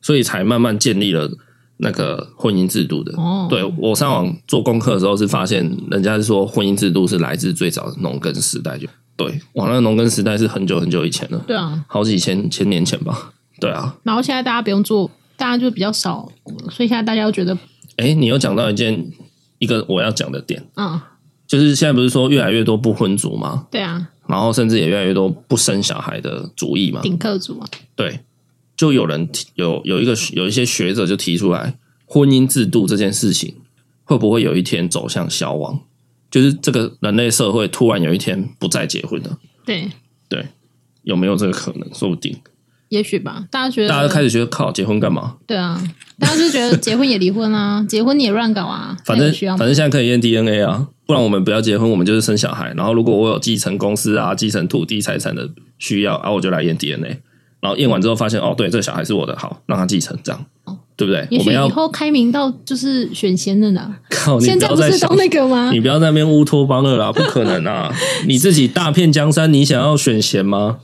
[0.02, 1.32] 所以才慢慢建立了。
[1.82, 13.96] 那个婚姻制度的，哦、对，我上网做功课的时候是发现，人家是说婚姻制度是来自最早的农耕时代，就对，哇，那农耕时代是很久很久以前了，对啊，好几千千年前吧，对啊。
[14.04, 16.30] 然后现在大家不用做，大家就比较少，
[16.70, 17.58] 所以现在大家都觉得，
[17.96, 19.06] 哎，你有讲到一件
[19.60, 21.00] 一个我要讲的点，嗯，
[21.48, 23.68] 就是现在不是说越来越多不婚族吗？
[23.72, 27.66] 对啊，然后甚至也越来越多不生小孩的主义嘛，顶客族嘛，
[27.96, 28.20] 对。
[28.80, 33.56] 就有人提有有一个有一些学者就提出来，婚姻制度这件事情
[34.06, 35.82] 会不会有一天走向消亡？
[36.32, 39.38] 就是这个人类社会突然有一天不再结婚了。
[39.66, 39.92] 对
[40.30, 40.46] 对，
[41.04, 41.94] 有没有这个可能？
[41.94, 42.38] 说不定，
[42.88, 43.46] 也许吧。
[43.52, 45.36] 大家觉得，大家都开始觉得靠结婚干嘛？
[45.46, 45.84] 对啊，
[46.18, 48.96] 大家就觉得结婚也离婚啊， 结婚你也乱搞啊。
[49.04, 52.74] 反正反正现在可以验 DNA 啊，不然我们不要结婚，我们就是生小孩。
[52.78, 55.50] 然后如果我有继承公司啊、继承土地财产的
[55.80, 57.20] 需要，然后我就来验 DNA。
[57.62, 60.46] 然后验完之后发现，哦，对，这个小孩是我的，好，让他继承，这样，
[60.96, 61.28] 对不对？
[61.30, 63.96] 也许以后开明到就是选贤的呢。
[64.10, 65.70] 靠，现在不是都那个吗？
[65.72, 67.94] 你不要在那边乌托邦了啦，不可能啊！
[68.28, 70.80] 你自己大片江山，你想要选贤吗？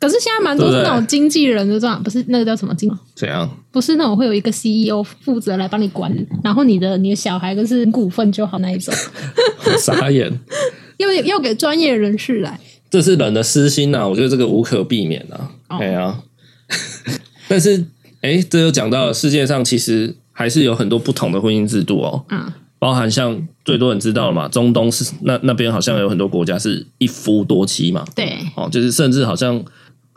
[0.00, 2.90] 可是现在蛮多是那种经纪人的这样，不是那个叫什么经？
[3.14, 3.48] 怎样？
[3.70, 6.10] 不是那种会有一个 CEO 负责来帮你管，
[6.42, 8.92] 然后你的你的小孩就是股份就好那一种。
[9.78, 10.32] 傻眼，
[10.96, 12.58] 要要给专业人士来。
[12.88, 15.50] 这是人的私心呐、啊，我觉得这个无可避免啊。
[15.68, 15.82] 哎、oh.
[15.82, 16.18] 呀，
[17.48, 17.84] 但是
[18.20, 22.24] 哎，这又讲到了世界上其实还是有很多不同的婚姻制度哦。
[22.30, 28.04] 嗯，包含像最多人知道了嘛，中东是那那边好像有很多国家是一夫多妻嘛。
[28.14, 29.62] 对，哦，就是甚至好像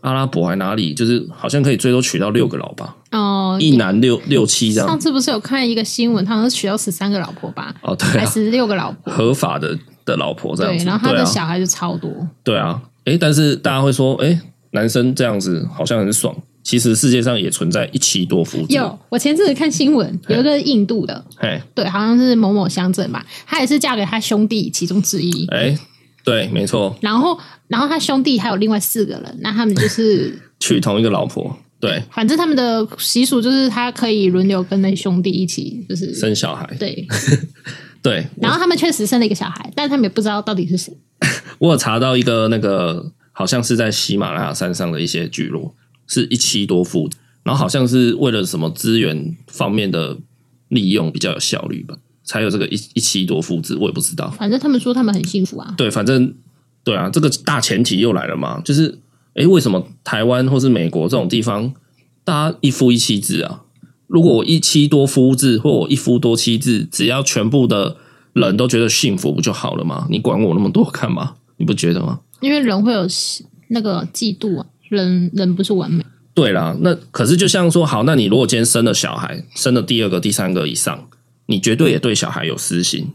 [0.02, 4.88] 阿拉伯还哪里，就是好像可以最多娶到六个老婆哦，一男六六妻这样。
[4.88, 7.76] 上次不是有看一个新闻，他好像娶到十三个老婆吧？
[7.82, 9.78] 哦，对、啊，还十六个老婆，合法的。
[10.06, 12.10] 的老婆这样子，对，然后他的小孩就超多。
[12.44, 14.42] 对啊，哎，但是大家会说，哎，
[14.72, 16.36] 男生这样子好像很爽。
[16.62, 18.76] 其实世界上也存在一妻多夫制。
[18.76, 25.48] 有，我前阵子看新闻，有一个印度的，哎，对，好像是某某乡镇吧，他也是嫁给他兄弟其中之一。
[25.48, 25.76] 哎，
[26.24, 26.96] 对，没错。
[27.02, 31.58] 然后，然后他兄弟还有另外四个人，那他们就是 娶同一个老婆。
[31.80, 36.70] 对，反正他们的习俗就是他可以轮流跟那兄弟一起，就是生小孩。
[36.78, 37.08] 对。
[38.02, 40.94] 对，然后他们确实生了一个小孩，但他们也不知道到底是谁。
[41.60, 45.74] 我有查到一个那个，好像是在喜马拉雅山上的一些聚落，
[46.08, 47.10] 是一妻多夫，
[47.42, 50.18] 然后好像是为了什么资源方面的
[50.68, 53.78] 利用比较有效率吧，才有这个一一妻多夫制。
[53.78, 55.74] 我也不知道，反正他们说他们很幸福啊。
[55.78, 56.36] 对，反正
[56.84, 59.00] 对啊，这个大前提又来了嘛，就是
[59.36, 61.74] 哎，为什么台湾或是美国这种地方，
[62.26, 63.62] 大家一夫一妻制啊？
[64.08, 67.96] 如果我一妻多夫制，或我一夫多妻制，只要全部的
[68.34, 70.08] 人都觉得幸福不就好了吗？
[70.10, 71.36] 你管我那么多干嘛？
[71.56, 72.20] 你不觉得吗？
[72.40, 73.08] 因为人会有
[73.70, 76.04] 那个嫉妒啊，人人不是完美。
[76.34, 81.10] 对啦，那可是就像说，好，那你如果今天生了小孩，生了第二个、第三个以上，
[81.48, 83.10] 你绝对也对小孩有私心，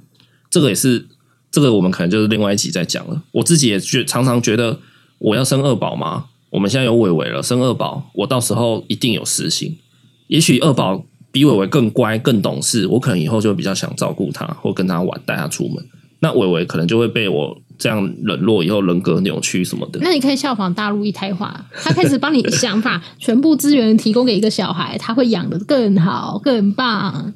[0.50, 1.06] 这个也是
[1.50, 3.22] 这个我们可能就是另外一集再讲了。
[3.32, 4.78] 我自己也觉常常觉得，
[5.18, 6.26] 我要生二宝吗？
[6.50, 9.78] 我们现在有伟伟了，生二宝，我到时候一定有私心。
[10.26, 15.84] 也许二宝比伟伟更乖、更懂事，我可能以后就比较想照顾他，或跟他玩，带他出门。
[16.20, 19.98] 那伟伟可能就会被我这样冷落，以后人格扭曲什么的。
[20.02, 27.32] 那你可以效仿大陆一胎化，他开始帮你想法， 全部资源提供给一个小孩，他会养的更好、更棒。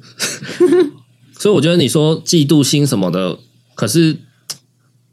[1.37, 3.37] 所以我觉得你说嫉妒心什么的，
[3.75, 4.17] 可是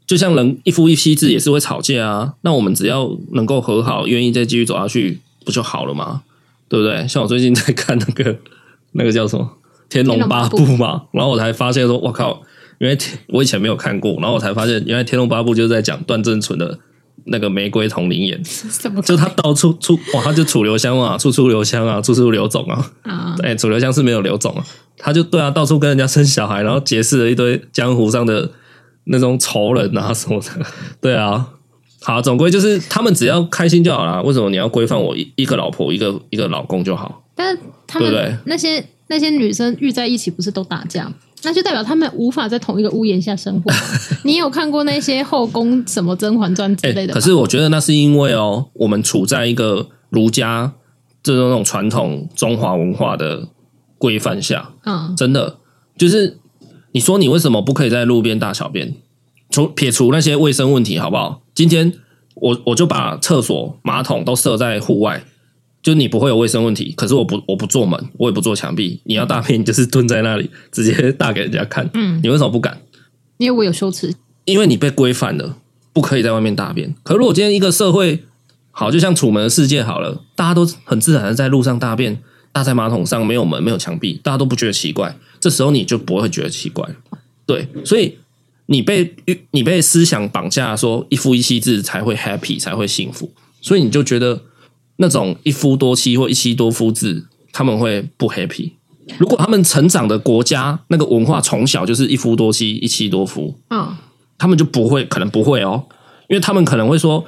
[0.05, 2.33] 就像人一夫一妻制也是会吵架啊。
[2.41, 6.23] 那我们只要能够和好，愿意再继续走下去，不就好了吗？
[6.69, 7.07] 对不对？
[7.07, 8.37] 像我最近在看那个
[8.91, 9.45] 那个叫什么
[9.89, 12.41] 《天龙八部》嘛，然后我才发现说，我靠！
[12.79, 12.97] 因为
[13.29, 16.77] 我以前没有看过，然后我才发现，原来《天龙八部》就是在讲段正淳的
[17.25, 18.41] 那个玫瑰瞳铃眼，
[19.03, 22.91] 就他到处出哇，他就楚留香啊，处处留香啊，处处留种啊。
[23.03, 24.63] 啊，哎，楚留香是没有留种啊，
[24.97, 28.51] 他就对啊，到处跟人家生小孩，然后结识了一堆江湖上的
[29.05, 30.47] 那种仇人啊什么的。
[31.01, 31.47] 对啊，
[32.01, 34.21] 好，总归就是他们只要开心就好了。
[34.21, 37.23] 为什么你要规范我一一个老婆，一个一个老公就好？
[37.35, 41.11] 但是他们对对那些那些女生遇在一起，不是都打架？
[41.43, 43.71] 那就代表他们无法在同一个屋檐下生活。
[44.25, 47.15] 你有看过那些后宫什么《甄嬛传》之类的、欸？
[47.15, 50.73] 可是我觉得那是因为哦，我们处在一个儒家
[51.21, 53.47] 这种那种传统中华文化的
[53.97, 54.71] 规范下。
[54.83, 55.57] 嗯，真的
[55.97, 56.39] 就是
[56.91, 58.95] 你说你为什么不可以在路边大小便？
[59.49, 61.41] 除撇除那些卫生问题，好不好？
[61.55, 61.93] 今天
[62.35, 65.23] 我我就把厕所马桶都设在户外。
[65.87, 68.99] 就你不会有卫生问题，可是我不我不做门，我也不做墙壁。
[69.05, 71.89] 你要大便，你就是蹲在那里，直接大给人家看。
[71.93, 72.77] 嗯，你为什么不敢？
[73.37, 74.13] 因为我有羞耻。
[74.43, 75.55] 因为你被规范了，
[75.93, 76.93] 不可以在外面大便。
[77.03, 78.25] 可是如果今天一个社会
[78.71, 82.21] 好，就像楚门的世界好了，大家都很自然的在路上大便，
[82.51, 85.17] 大在马桶上，没有门，没有墙壁，大家都不觉得奇怪。
[85.39, 86.85] 这时候你就不会觉得奇怪。
[87.45, 88.17] 对，所以
[88.65, 89.15] 你被
[89.51, 93.31] 你被思想绑架，说一夫一妻制才会 happy，才会幸福，
[93.61, 94.41] 所以你就觉得。
[94.97, 98.73] 那种一夫多妻或一妻多夫制，他们会不 happy。
[99.17, 103.95] 如果他们成长的国家那个文化从小就是一夫多妻、一妻多夫，嗯，
[104.37, 105.85] 他们就不会，可能不会哦，
[106.27, 107.23] 因为他们可能会说，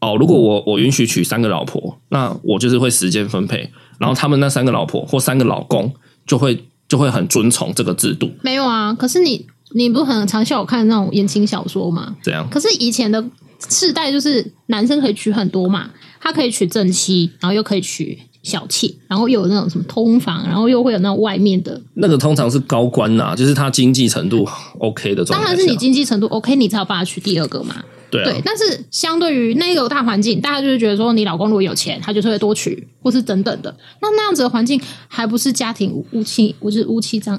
[0.00, 5.90] 哦，如果我我允许娶三个老婆，那我就是会时间分配，然后他们那三个老婆或三个老公
[6.26, 8.30] 就会就会很遵从这个制度。
[8.42, 12.14] 没有啊，可是你你不是很常笑我看那种言情小说吗？
[12.22, 12.46] 这样。
[12.50, 13.24] 可是以前的
[13.70, 15.88] 世代就是男生可以娶很多嘛。
[16.24, 21.78] 他可以娶正妻，然后又可以娶小妾，然后又有那种什么通房，然后又会有那种外面的。
[21.92, 24.48] 那个通常是高官呐、啊，就是他经济程度
[24.78, 25.44] OK 的状态。
[25.44, 27.84] 当然是你经济程度 OK，你才有办法娶第二个嘛。
[28.14, 33.74] 对，啊、对，但是相对于那个大环境，大家就是觉得说，你老公如果有钱，他就是会多娶，或是等等的。
[34.00, 37.36] 那那样子的环境，还不是家庭乌漆，不是乌漆瘴？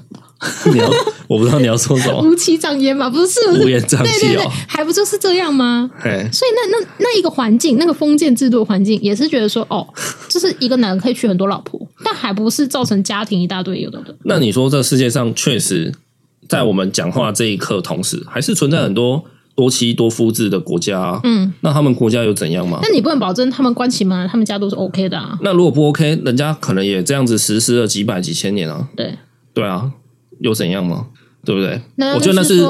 [0.72, 0.90] 你要，
[1.28, 2.22] 我不知道你要说什么。
[2.22, 3.10] 乌漆瘴烟吗？
[3.10, 4.52] 不是，是乌烟瘴气哦。
[4.68, 5.90] 还不就是这样吗？
[5.98, 9.88] 嘿所以那那那一个环境，那个封建制度的环境，也是觉得说，哦，
[10.28, 14.14] 就是一个男人可以娶很多老婆，但还不是造成家庭一大堆有的的。
[14.26, 15.94] 那你说，这世界上确实，
[16.50, 19.24] 在我们讲话这一刻，同时还是存在很多。
[19.56, 22.80] 多妻多夫制的国家，啊，嗯，那他们国家有怎样吗？
[22.84, 25.38] 那你不能保证他们关起门来，他们家都是 OK 的啊。
[25.42, 28.90] 那如果不 OK，人家可能也这样子实施了几百几千年啊。
[28.96, 29.18] 对，
[29.54, 29.92] 对啊，
[30.40, 31.08] 有怎样吗？
[31.46, 31.80] 对不对？
[31.96, 32.66] 那我觉得那是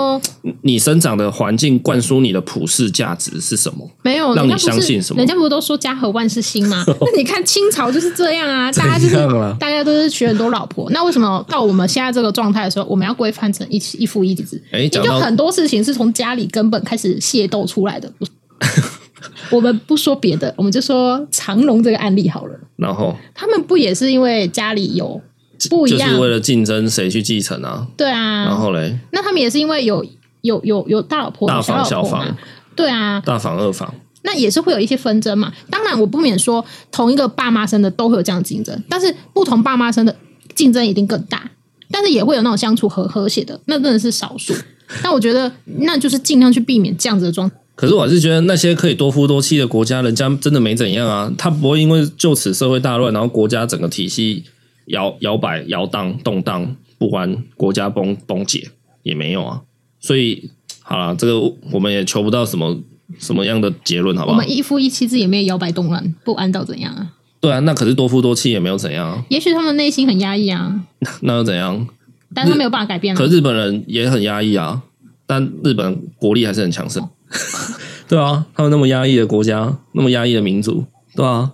[0.62, 3.90] 你生长的环境灌输你的普世价值是什么？
[4.04, 5.20] 没有让你相信什么？
[5.20, 6.84] 人家不是都说家和万事兴吗？
[7.02, 9.16] 那你看清朝就是这样啊， 大家就是
[9.60, 10.90] 大家都是娶很多老婆。
[10.92, 14.62] 那为什么到我们现在这个状态的时候，我们要规范成一一夫一子？
[14.72, 18.12] 哎，就很多事情是从家里根本开始械斗出来的。
[19.52, 22.60] 我们不说别的，我们就说长隆这个案例好了。
[22.76, 25.22] 然后他们不也是因为家里有？
[25.70, 27.88] 不一样，就是为了竞争谁去继承啊？
[27.98, 30.06] 对啊，然后嘞，那他们也是因为有
[30.42, 32.36] 有有有大老婆、大房、小房，
[32.76, 33.94] 对啊，大房、二房，
[34.24, 35.52] 那也是会有一些纷争嘛。
[35.70, 40.16] 当然，我不免说同一个爸妈生的都会有这样的竞争，但是不同爸妈生的
[40.54, 41.52] 竞争一定更大。
[41.92, 44.56] 但是也会有那种相处和和谐的，那真的是少数。
[45.04, 47.56] 但我觉得那就是尽量去避免这样子的状态。
[47.76, 54.44] 可是我还是觉得那些可以多夫多妻的国家，人家真的没怎样啊，他不会因为就此社会大乱，然后国家整个体系。
[54.86, 58.70] 摇摇摆、摇荡、动荡不安，国家崩崩解
[59.04, 59.62] 也没有啊。
[60.00, 60.50] 所以
[60.82, 61.40] 好了，这个
[61.72, 62.78] 我们也求不到什么
[63.20, 64.38] 什么样的结论，好不好？
[64.38, 67.14] 我们一夫一妻制也没有摇摆动乱不安到怎样啊？
[67.42, 69.24] 对啊，那可是多夫多妻也没有怎样。
[69.30, 70.84] 也许他们内心很压抑啊。
[71.22, 71.88] 那又怎样？
[72.34, 73.16] 但是他没有办法改变。
[73.16, 74.82] 可日本人也很压抑啊，
[75.26, 77.08] 但日本国力还是很强盛。
[78.08, 81.52] 对啊，他们那么压抑的国家，那么压抑的民族，对啊。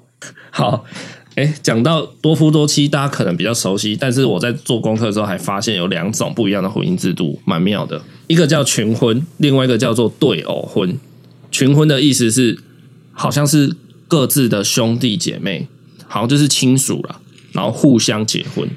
[0.49, 0.85] 好，
[1.35, 8.01] 哎，讲到多夫多妻，大家可能比较熟悉，但是我在做功课的时候还发现有两种不一样的婚姻制度，蛮妙的。
[8.27, 10.97] 一个叫群婚，另外一个叫做对偶婚。
[11.49, 12.59] 群婚的意思是，
[13.13, 13.75] 好像是
[14.07, 15.67] 各自的兄弟姐妹，
[16.07, 17.21] 好像就是亲属了，
[17.51, 18.69] 然后互相结婚，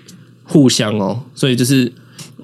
[0.45, 1.93] 互相哦，所以就是。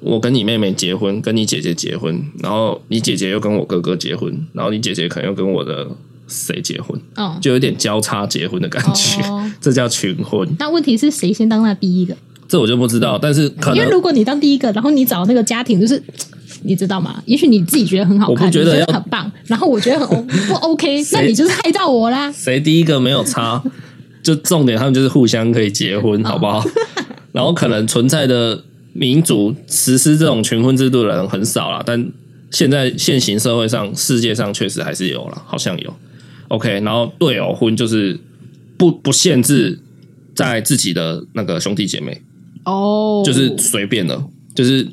[0.03, 5.87] 我跟你妹妹结婚，跟你姐姐结婚，然后你姐姐又跟我哥哥结婚，然后你姐姐可能又跟我的
[6.31, 10.47] 谁结婚，哦，就有点交叉结婚的感觉，哦、 这叫群婚。
[10.57, 12.15] 那问题是谁先当那第一个？
[12.47, 16.01] 这我就不知道，但是可能因为如果你当第一个，然后你找那个家庭，就是
[16.63, 17.21] 你知道吗？
[17.25, 22.31] 也许你自己觉得很好看，我不觉得，很棒，然后我觉得很 不 OK，那你就是害到我啦。
[22.31, 23.61] 谁第一个没有差？
[24.23, 26.59] 就重点他们就是互相可以结婚，好不好？
[26.59, 26.71] 哦、
[27.33, 28.63] 然后可能存在的。
[28.93, 32.11] 民主实施这种群婚制度的人很少了，但
[32.51, 35.93] 现在现行社会上，世界上确实还是有了，好像有。
[36.51, 38.19] OK，然后对偶婚就是
[38.77, 39.79] 不不限制
[40.35, 42.21] 在自己的那个兄弟姐妹
[42.65, 44.21] 哦，就是随便的，
[44.53, 44.85] 就是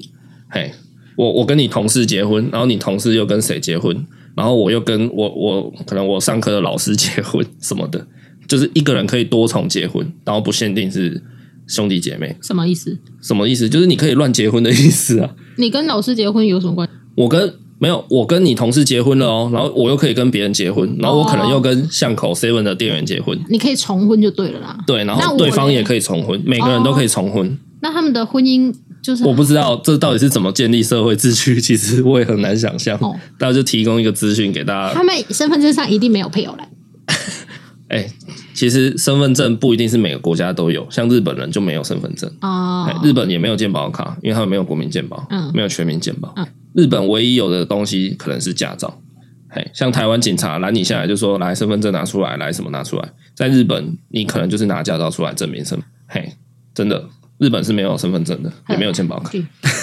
[0.49, 0.73] 嘿，
[1.17, 4.07] 我我跟你同事结婚，然后你同事又跟谁结婚，
[4.37, 8.07] 然后我又跟我我可能我上课的老师结婚 什么的，
[8.47, 11.23] 就是一个人可以多重结婚，然后不限定是。
[11.71, 12.99] 兄弟姐妹什么意思？
[13.21, 13.69] 什么意思？
[13.69, 15.37] 就是你可以乱结婚的意思啊！
[15.57, 16.95] 你跟老师结婚有什么关系？
[17.15, 23.39] 我跟没有，我跟你同事结婚了哦，然后我又可以跟别人结婚，然后我可能又跟巷口 seven 的店员结婚。
[23.49, 24.79] 你可以重婚就对了啦。
[24.87, 27.57] 对，然后对方也可以重婚，每个人都可以重婚。
[27.81, 32.99] 那他们的婚姻就是我不知道这到底是怎么建立社会秩序，其实我也很难想象。
[33.01, 34.93] 哦，大家就提供一个资讯给大家。
[34.95, 36.69] 他们身份证上一定没有配偶栏。
[37.89, 38.07] 哎，
[38.53, 42.87] 其实身份证不一定是每个国家都有，像日本人就没有身份证哦。
[43.03, 46.35] 日本也没有健保卡，因为他们没有国民健保，嗯，没有全民健保。
[46.37, 46.47] 嗯，
[46.79, 49.01] 日本唯一有的东西可能是驾照。
[49.49, 53.09] 嘿，像台湾警察拦你下来就说，来身份证拿出来，来什么拿出来。
[53.35, 55.85] 在日本，你可能就是拿驾照出来证明身份。
[56.07, 56.33] 嘿，
[56.73, 57.05] 真的，
[57.39, 59.33] 日本是没有身份证的，也没有健保卡。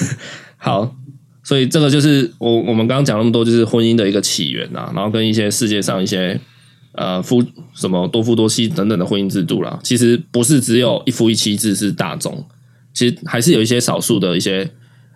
[0.55, 0.95] 好，
[1.43, 6.39] 所以这个就是我我们刚刚讲那么多，就是婚姻的一个起源啊，然后跟一些世界上一些。
[6.97, 7.43] 呃，夫
[7.73, 12.41] 什么多夫多妻等等的婚姻制度啦，其实不是只有一夫一妻制是大众，
[12.93, 14.71] 其实还是有一些少数的一些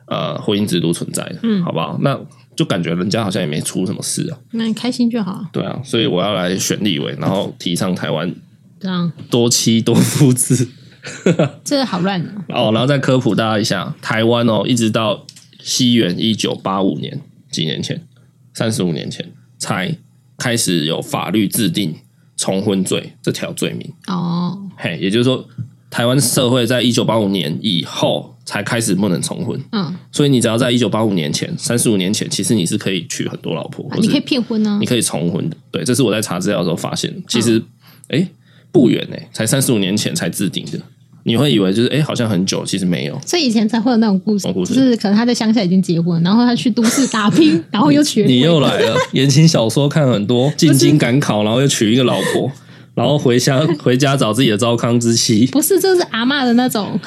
[0.10, 1.97] 呃婚姻制度存在的，嗯，好不好？
[2.01, 2.20] 那
[2.55, 5.45] 就感觉人家好像也没出什么事啊，那你开心就好。
[5.53, 8.34] 对啊，所以我要来选立委，然后提倡台湾
[8.80, 10.68] 这样多妻多夫制，
[11.64, 12.72] 这个好乱 哦。
[12.74, 15.26] 然后再科普大家一下，台湾哦，一直到
[15.62, 18.05] 西元一九八五年，几年前，
[18.53, 19.95] 三十五年前才。
[20.41, 21.93] 开始有法律制定
[22.38, 25.45] 重婚罪这条罪名哦，嘿，也就是说，
[25.89, 37.62] 台湾社会在一九八五年以后才开始不能重婚，嗯，所以你只要在一九八五年前，三十五年前，其实你是可以娶很多老婆，你可以骗婚呢，你可以重婚的，对，这是我在查资料的时候发现，其实，
[38.08, 38.28] 哎、嗯，
[38.72, 40.80] 不远哎，才三十五年前才制定的。
[41.22, 43.16] 你会以为就是哎、欸，好像很久，其实没有。
[43.24, 48.24] 所以以前才会有那种故事，故事就是可能他在乡下已经结婚，然后他去都市打拼， 然后又娶。
[48.24, 52.52] 你又来了，言情小说看很多， 进京赶考，然后又娶一个老婆，
[52.95, 55.45] 然后回乡回家找自己的糟糠之妻。
[55.47, 57.00] 不是，这是阿嬷的那种。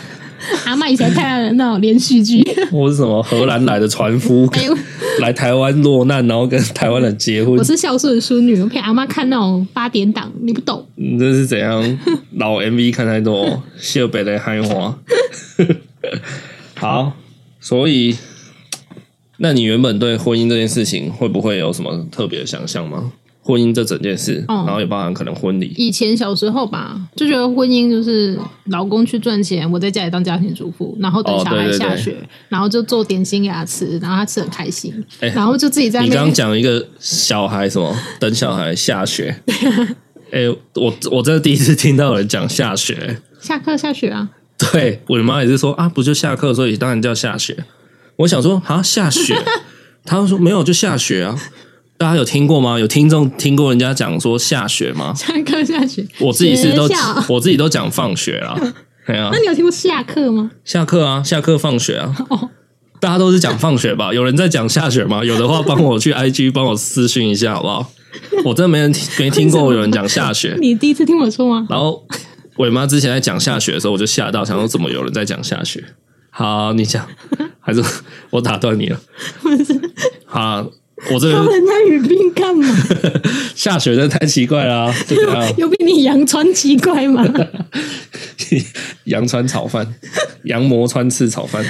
[0.66, 4.49] 阿嬷以前看的那种连续剧， 我是什么荷兰来的船夫
[5.20, 7.55] 来台湾落难，然后跟台湾人结婚。
[7.57, 10.86] 我是孝顺的孙女，我陪阿嬷看那种八点档，你不懂。
[10.97, 11.99] 你这是怎样？
[12.36, 14.99] 老 MV 看太多，秀北的海花。
[16.74, 17.12] 好，
[17.61, 18.16] 所以，
[19.38, 23.12] 那你原本对婚姻这件事情会不会有什么特别的想象吗？
[23.45, 25.74] 婚姻这整件事，然后也包含可能婚礼。
[25.76, 32.16] 以前小时候吧，就觉得婚姻就是老公去赚钱，我在家里当家庭主妇，然后等小孩下学，
[32.49, 36.01] 然后就做点心给他吃，然后他吃很开心，然后就自己在。
[36.03, 37.93] 你刚刚讲一个小孩什么？
[38.20, 39.36] 等小孩下学？
[40.30, 44.30] 哎，我我真的第一次听到有人讲下学，下课下学啊？
[44.57, 47.64] 对，我的妈也是说啊，不就下课，所以当然叫下学。
[48.16, 49.36] 我想说啊，下雪？
[50.07, 51.36] 他说没有，就下雪啊。
[52.03, 52.80] 大家有听过吗？
[52.80, 55.14] 有听众听过人家讲说下雪吗？
[55.14, 56.88] 下课下雪，我自己是都
[57.28, 58.59] 我自己都讲放学啦。
[59.07, 60.50] 对啊，那你有听过下课吗？
[60.64, 62.12] 下课啊，下课放学啊。
[62.28, 62.50] 哦，
[62.98, 64.12] 大家都是讲放学吧？
[64.12, 65.24] 有人在讲下雪吗？
[65.24, 67.88] 有的话，帮我去 IG 帮我私讯一下好不好？
[68.44, 70.57] 我真的没人没听过有人讲下雪。
[70.61, 71.64] 你第一次听我说吗？
[71.70, 72.05] 然后
[72.57, 75.84] 伟妈之前在讲下雪的时候，我就吓到，想说怎么有人在讲下雪？
[76.30, 77.07] 好，你讲，
[77.61, 77.80] 还是
[78.30, 79.00] 我打断你了？
[79.40, 80.72] 不
[81.11, 82.66] 我这人家语病干嘛？
[83.57, 84.92] 下雪真的太奇怪了。
[85.57, 87.24] 有 比你羊川奇怪吗？
[89.05, 89.86] 羊川炒饭，
[90.44, 91.64] 羊膜川刺炒饭。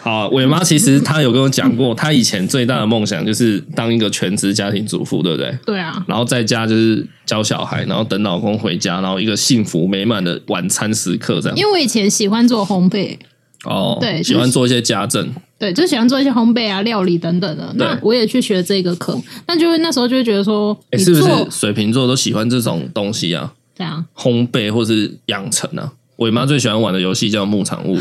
[0.00, 5.58] 好，伟妈其实她有跟我讲过，她以前最大的梦想就是当一个全职家庭主妇，对不对？
[5.66, 6.04] 对啊。
[6.06, 11.56] 然后在家就是教小孩，然后等老公回家，然后一个幸福美满的晚餐时刻这样。
[11.58, 13.16] 因为我以前喜欢做烘焙，
[13.64, 17.72] 哦，对，喜欢做一些家政，对，就喜欢做一些烘焙啊、料理等等的。
[17.74, 23.52] 那我也去学这个课，但就会那时候就会觉得说，哎，是不是水瓶座都喜欢这种东西啊？
[23.76, 25.92] 这样烘焙或是养成啊？
[26.16, 28.00] 我妈最喜欢玩的游戏叫《牧场物语》，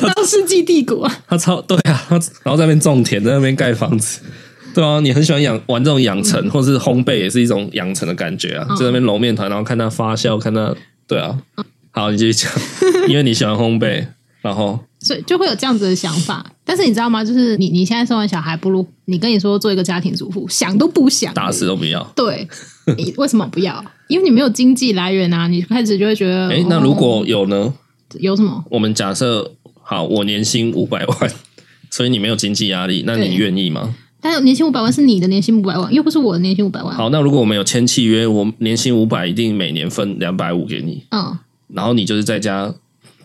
[0.14, 4.20] 到世纪帝国，他超对啊，他然后在那边种田，在那边盖房子，
[4.74, 10.74] 对啊，你很喜欢养玩这种养成，嗯、或是烘焙，也是一种养成的感觉啊，在那边揉面团，然后看它发酵，看它，
[11.06, 11.38] 对啊，
[11.92, 12.52] 好，你继续讲，
[13.08, 14.06] 因为你喜欢烘焙，
[14.40, 17.24] 然后所以就会有这样子的想法，但是你知道吗？
[17.24, 22.46] 就是你你现在生完小孩，不如你跟你说做一个家庭主妇，想都不想，打死都不要，对，
[22.96, 23.84] 你为什么不要？
[24.08, 27.56] 因为你没有经济来源啊，你开始就会觉得，哎，那如果有呢？
[27.56, 27.74] 哦、
[28.18, 28.64] 有什么？
[28.70, 31.30] 我们假设好，我年薪五百万，
[31.90, 33.94] 所以你没有经济压力，那你愿意吗？
[34.20, 36.94] 但是年薪五百万是你的年薪五百万，又不是我的年薪五百万。
[36.94, 41.04] 好，那如果我们有签契约，我年薪五百，一定每年分两百五给你。
[41.10, 41.38] 嗯，
[41.68, 42.74] 然后你就是在家，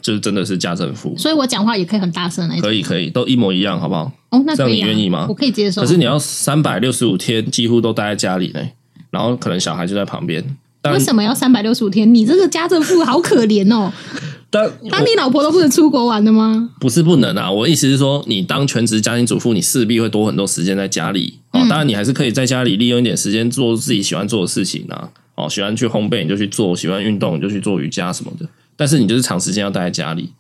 [0.05, 4.03] 就是真的是家政妇，所以我讲话也可以很大声，可以可以，都一模一样，好不好？
[4.29, 5.25] 哦，那、啊、这样你愿意吗？
[5.27, 5.81] 我可以接受。
[5.81, 8.61] 可是你要三百六十五天几乎都待在家里呢，
[9.09, 10.45] 然后可能小孩就在旁边。
[10.93, 12.13] 为什么要三百六十五天？
[12.13, 13.91] 你这个家政妇好可怜哦！
[14.51, 16.69] 但 当你老婆都不能出国玩的吗？
[16.79, 21.39] 不是不能啊，我的意思是说，你当全职家庭主妇，你势必会多很多时间在家里。
[21.49, 25.09] 哦，当然你还是可以在家里利用一点时间做自己喜欢做的事情啊。
[25.33, 28.47] 哦，喜欢去烘焙你就去做，喜欢运动你就去做瑜伽什么的。
[28.75, 30.31] 但是你就是长时间要待在家里，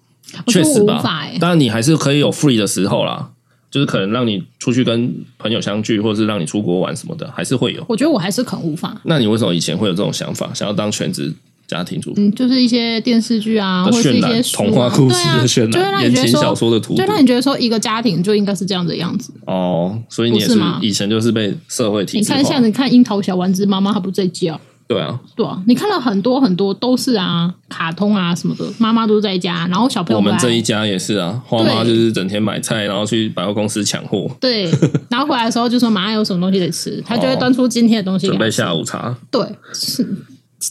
[0.47, 1.01] 确实吧？
[1.39, 3.31] 当然你还是可以有 free 的时候啦。
[3.71, 7.83] 就是可能让你出去跟朋友相聚，或者是让你出国玩什么的，还是会有。
[7.89, 8.95] 我觉得我还是很无法。
[9.03, 11.33] 那你为什么以前会有这种想法，想要当全职
[11.67, 12.21] 家庭主妇？
[12.21, 19.33] 嗯，就是一些电视剧啊，或者是一些童话故事的渲染，言情小说的图，就让你觉得说一个家庭就应该是这样的样子。
[19.45, 22.19] 哦，所以你也是以前就是被社会体制。
[22.19, 24.57] 你看，像你看《樱桃小丸子》，妈妈她不在家。
[24.87, 30.17] 对啊，对啊，你看了很多很多都是啊，卡通啊什么的，妈妈都在家，然后小朋友。
[30.17, 34.29] 我们这一家也是啊，花妈就是整天买菜，然后去百货公司抢货。
[34.39, 34.69] 对，
[35.09, 39.17] 然后回来的时候就说马上有什么东西得吃， 他就会端出今天的东西，准备下午茶。
[39.31, 39.41] 对，
[39.73, 40.07] 是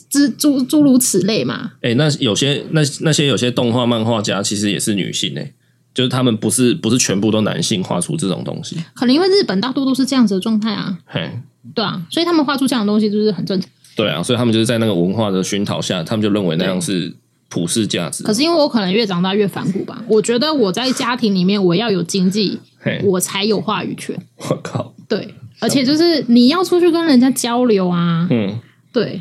[0.09, 1.73] 诸诸诸如此类嘛。
[1.83, 5.55] 哎、欸，那有些那那些有些动画漫画家其实也是女性哎、欸，
[5.93, 10.97] 就是他们不是不是全部都男性画出这种东西，可能因为日本大多都是这样子的状态啊。
[11.05, 11.29] 嘿，
[11.75, 13.69] 对啊，所以他们画出这样的东西就是很正常。
[13.97, 17.15] 对啊，所以他们就是在那个文化的熏陶下，他们就认为那样是
[17.49, 18.25] 普世价值。
[18.25, 22.59] 可是因为我可能越长大越反骨吧，我觉得我在家庭里面我要有经济，
[23.05, 24.17] 我才有话语权。
[24.51, 28.59] 我靠，对，而且就是你要出去跟人家交流啊，嗯，
[28.93, 29.21] 对，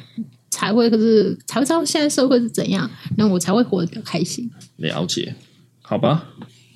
[0.50, 4.50] 才会可是才会知道现在社会是怎样，那我才会活得比较开心。
[4.78, 5.36] 了解，
[5.84, 6.26] 好吧。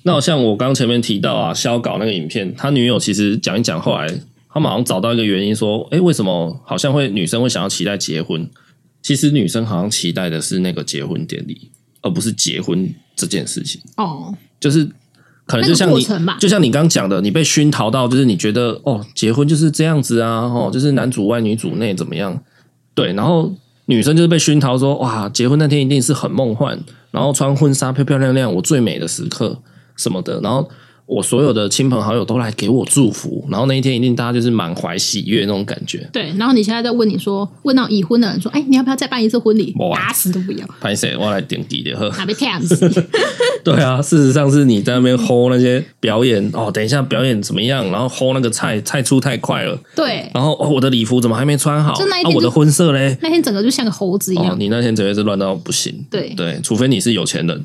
[0.04, 4.08] 那好像我刚前面提到啊，肖稿那个影片，他女友其实讲一讲，后来。
[4.50, 8.48] 他们好像找到一个原因，说：“哎，为什么好像会女生会想要期待结婚？
[9.02, 11.70] 其实女生好像期待的是那个结婚典礼，
[12.02, 13.80] 而不是结婚这件事情。
[13.96, 14.88] 哦，就是
[15.46, 16.06] 可能就像你，
[16.40, 22.42] 就像你刚刚讲的，你被熏陶到，就是你觉得哦，结婚就是这样子啊，哦，就是男主外女主内怎么样？
[22.94, 23.54] 对，然后
[23.86, 26.78] 女生就是被熏陶说，哇，结婚那天一定是很梦幻，
[27.10, 29.62] 然后穿婚纱漂漂亮亮，我最美的时刻
[29.96, 30.68] 什么的，然后。”
[31.08, 36.06] 我所有的亲朋好友都来给我祝福，然后那一天一定大家就是满怀喜悦那种感觉。
[36.12, 39.74] 对，然后你现在在问你说，问到已婚的人说，哎，你要不要再办一次婚礼？
[39.94, 40.66] 打死都不要。
[40.82, 41.16] 拍谁？
[41.16, 42.10] 我来点滴的呵。
[42.18, 42.76] 哪被这样子？
[43.64, 47.90] 对啊，事实上是你在那边 hold 那些表演哦，等一下表演怎么样？
[47.90, 49.80] 然后 hold 那个菜菜出太快了。
[49.96, 50.30] 对。
[50.34, 51.94] 然后哦，我的礼服怎么还没穿好？
[51.94, 53.16] 就那一天、啊、我的婚色嘞？
[53.22, 54.50] 那天整个就像个猴子一样。
[54.50, 56.04] 哦、你那天绝对是乱到不行。
[56.10, 57.64] 对对，除非你是有钱人，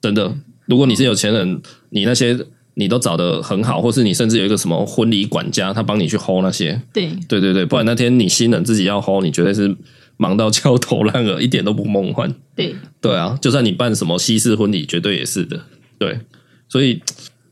[0.00, 0.34] 真的。
[0.64, 1.60] 如果你是有钱人，
[1.90, 2.34] 你那些。
[2.78, 6.80] 你都找的很好，或是你甚至有一个什么婚礼管家，他帮你去 hold 那些。
[6.92, 9.76] 对对对对，不然那天你新人自己要 hold，你绝对是
[10.16, 12.32] 忙到焦头烂额，一点都不梦幻。
[12.54, 15.60] 对对啊，就算你办什么西式婚礼，绝对也是的。
[15.98, 16.20] 对，
[16.68, 17.02] 所以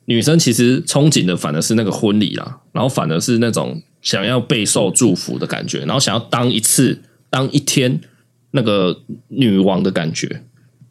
[0.04, 8.00] 女生其实憧憬的反而是那个婚礼啦，然后反而是那种想要备受祝福的感觉，然后想要当一次、当一天
[8.52, 10.44] 那个女王的感觉，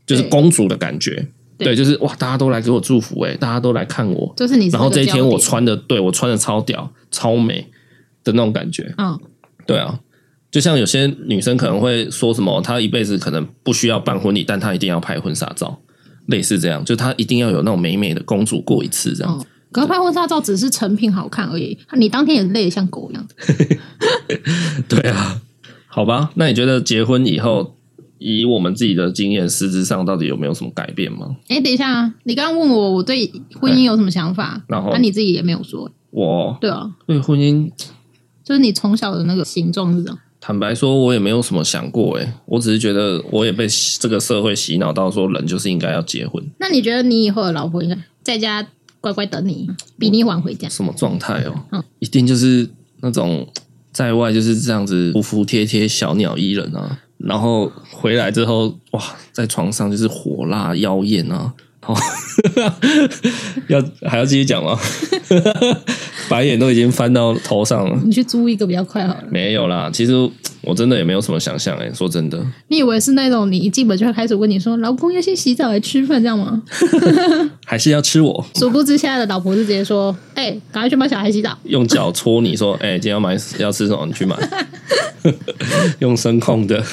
[0.05, 1.29] 就是公主的感觉。
[1.57, 4.67] 对，对，就是哇，大家都来给我祝福诶，大家都来看我，就是你。
[4.67, 7.67] 然后这一天我穿的，对，我穿的超屌、超美
[8.23, 8.93] 的那种感觉。
[8.97, 9.17] 嗯，
[9.65, 9.99] 对啊，
[10.51, 15.79] 就像有些女生可能会说什么，她一辈子可能不需要办婚礼，但她一定要拍婚纱照，
[16.27, 23.27] 类似这样，就她一定要有那种美美的公主过一次这样可是拍婚纱照只是成品好看而已，你当天也累得像狗一样。
[24.87, 25.41] 对啊，
[25.87, 27.75] 好吧，那你觉得结婚以后？
[28.17, 31.35] 以我们自己的经验，实质上到底有没有什么改变吗？
[31.47, 35.91] 哎，等一下啊，你刚刚问我我对婚姻有什么想法，然后那、啊、你自己也没有说。
[36.11, 37.69] 我对啊，对婚姻，
[38.43, 40.17] 就是你从小的那个形状是这样。
[40.39, 43.67] 坦白说，我也没有什么想过，哎，我只是觉得我也被
[43.99, 46.41] 这个社会洗脑到说，人就是应该要结婚。
[46.59, 48.65] 那你觉得你以后的老婆应该在家
[49.01, 50.69] 乖乖等你，比你晚回家？
[50.69, 51.65] 什么状态哦？
[51.71, 52.69] 嗯，一定就是
[53.01, 53.47] 那种
[53.91, 59.01] 在外就是这样子服服帖帖小鸟依人啊，然后回来之后哇，
[59.31, 61.53] 在床上就是火辣妖艳啊，
[61.85, 61.95] 哦，
[63.67, 64.77] 要还要继续讲吗？
[66.27, 67.99] 白眼都已经翻到头上了。
[68.03, 69.23] 你去租一个比较快好了。
[69.29, 70.13] 没有啦，其实
[70.61, 72.43] 我真的也没有什么想象哎、欸，说真的。
[72.69, 76.63] 你以为是那种你一进门就会开始问你说：“老公要先洗澡来吃饭，这样吗？”
[77.63, 78.43] 还是要吃我？
[78.55, 84.03] 殊不知现在的老婆是直接说：“哎、欸，赶快去帮小孩洗澡。”用脚搓你说：“哎、欸，今天要买要吃什么？
[84.07, 84.35] 你去买。”
[85.99, 86.83] 用声控的，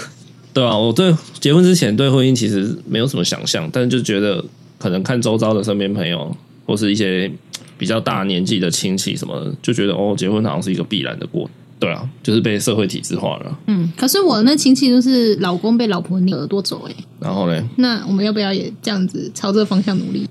[0.53, 4.43] 对啊，我对结婚之前对婚姻其实没有什么想象，但是就觉得
[4.83, 6.35] 可能看周遭的身边朋友
[6.67, 7.31] 或是一些。
[7.79, 11.51] 比较大年纪的亲戚什么的，就觉得哦，结婚好像是一个必然的过程。
[11.81, 13.59] 对啊，就是被社会体制化了。
[13.67, 16.95] 嗯，可是我的那亲戚就是老公被老婆拧耳朵走哎。
[17.19, 17.69] 然后呢？
[17.79, 20.29] 那我们要不要也这样子朝这个方向努力？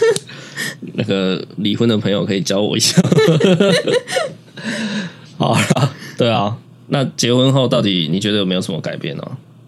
[0.94, 2.98] 那个离婚的朋友可以教我一下。
[5.36, 6.56] 好啦，对啊。
[6.88, 9.22] 那结婚后到底你觉得有没有什么改变呢？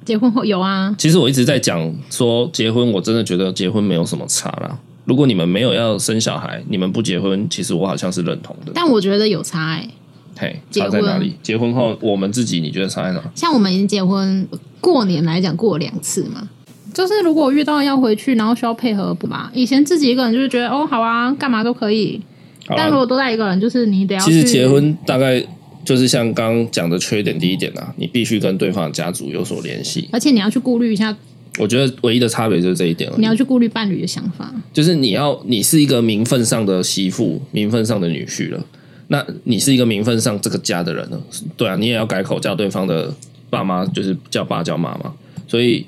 [0.09, 0.95] 结婚后有啊。
[0.97, 4.79] 其实我一直在讲说结婚，我真的觉得结婚没有什么差啦。
[5.05, 8.73] 如果你们没有要生小孩，你们不结婚，其实我好像是认同的。
[8.75, 9.91] 但我觉得有差哎、欸，
[10.39, 11.35] 嘿，差在哪里？
[11.43, 13.23] 结婚后我们自己，你觉得差在哪？
[13.35, 14.49] 像我们已经结婚
[14.81, 16.49] 过年来讲过两次嘛，
[16.95, 22.23] 就是如果遇到要回去，然后需要配合不嘛，以前自己一个人就是觉得哦好啊，干嘛都可以。
[22.77, 24.21] 但如果多带一个人，就是你得要。
[24.21, 25.43] 其实结婚大概
[25.89, 31.17] 就是像刚刚讲的缺点第一点啊，你必须跟对方的家族有所联系，而且你要去顾虑一下。
[31.59, 33.17] 我觉得唯一的差别就是这一点了。
[33.19, 38.63] 你要去顾虑伴侣的想法，就是你要你是一个名分上的媳妇，名分上的女婿了。
[39.07, 41.19] 那你是一个名分上这个家的人了，
[41.57, 43.11] 对啊，你也要改口叫对方的
[43.49, 45.15] 爸妈，就是叫爸叫妈嘛。
[45.47, 45.87] 所以。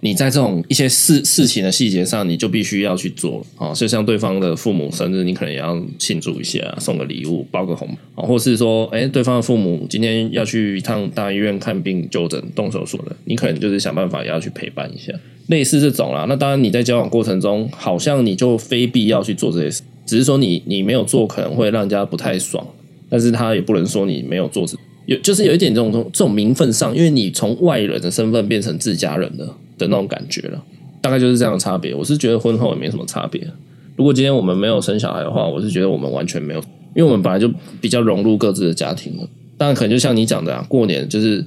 [0.00, 15.12] 你在这种一些事事情的细节上，你就必须要去做啊，就像对方的父母生日，你可能也要庆祝一下，送个礼物，包个红包，或是说，哎，对方的父母今天要去一趟大医院看病、就诊、动手术的，你可能就是想办法也要去陪伴一下，
[15.48, 16.26] 类似这种啦。
[16.28, 22.64] 那当然，你在交往过程中，好像你就非必要去做这些事，只是说你你没有做，可能会让人家不太爽，
[23.08, 24.66] 但是他也不能说你没有做，
[25.06, 29.56] 有就是有一点这种这种名分上，因为你从外人的身份变成自家人了。
[29.78, 30.64] 的那种感觉了，
[31.02, 31.94] 大概就是这样的差别。
[31.94, 33.46] 我是觉得婚后也没什么差别。
[33.94, 36.60] 如果今天我们没有生小孩的话，我是觉得我们完全没有，
[36.94, 37.46] 因为我们本来就
[37.78, 39.28] 比较融入各自的家庭了。
[39.58, 41.44] 但，可能就像你讲的啊，过年就是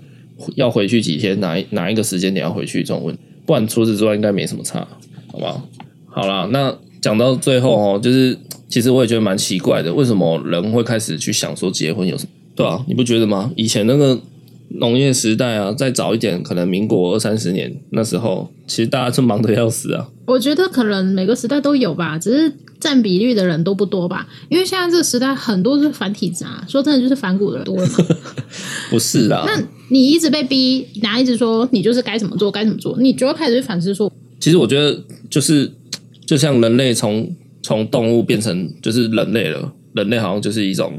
[0.54, 4.88] 要回去几天，哪一哪一个时间点要回去这种问题，不然除此之外应该没什么差，
[5.32, 5.68] 好不好？
[6.06, 8.38] 好啦，那讲到最后哦，就是
[8.68, 12.30] 其实我也觉得蛮奇怪的，为什么人会开始去想说结婚有什么？
[12.60, 13.50] 对啊，你不觉得吗？
[13.56, 14.20] 以前那个。
[14.74, 20.08] 农业时代啊，再早一点，可能民国二三十年那时候，其实大家是忙得要死啊。
[20.28, 24.28] 我觉得可能每个时代都有吧，只是占比率的人都不多吧。
[24.48, 27.98] 因为现在这个时代很多是反体制啊，说真的就是反骨的人多了嘛。
[28.92, 34.14] 不是啊，那你一直被逼，然后一直说你就是该怎么做该怎么做，你就要开始去反思说。
[34.40, 35.72] 其实我觉得就是
[36.28, 37.28] 就像人类从
[37.64, 40.94] 从动物变成就是人类了，人类好像就是一种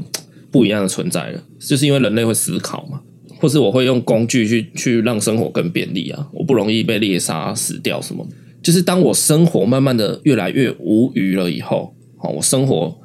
[0.51, 3.01] 不一样的存在了，就是因为人类会思考嘛。
[3.39, 8.23] 或是我会用工具去去让生活更便利啊，我不容易被猎杀死掉什么。
[8.61, 12.95] 就是当我生活慢慢的越来越无余了以后，好，我生活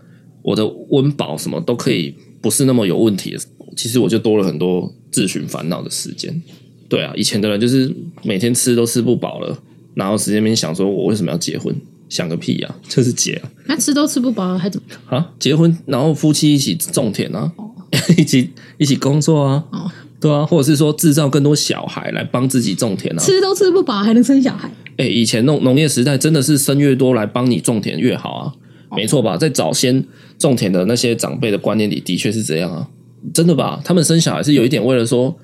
[0.42, 3.38] 我的温饱什么都可以不是那么有问题的，
[3.74, 6.42] 其实我就多了很多自寻烦恼的时间。
[6.86, 7.90] 对啊，以前的人就是
[8.22, 9.58] 每天吃都吃不饱了，
[9.94, 11.74] 然后时间边想说我为什么要结婚？
[12.08, 13.50] 想个屁啊，就是结啊。
[13.66, 15.16] 那吃都吃不饱还怎么？
[15.16, 17.70] 啊，结婚然后夫妻一起种田啊，哦、
[18.16, 19.64] 一起一起工作啊。
[19.72, 24.68] 哦对啊，或者是说制造更多小孩来帮自己种田啊，吃都吃不饱还能生小孩？
[24.96, 28.52] 哎，以前农农业时代真的是生越多来帮你种田越好啊，
[28.88, 29.36] 哦、没错吧？
[29.36, 30.02] 在早先
[30.38, 32.88] 种田的那些长辈的观念里，的确是这样啊，
[33.34, 33.78] 真的吧？
[33.84, 35.36] 他们生小孩是有一点为了说，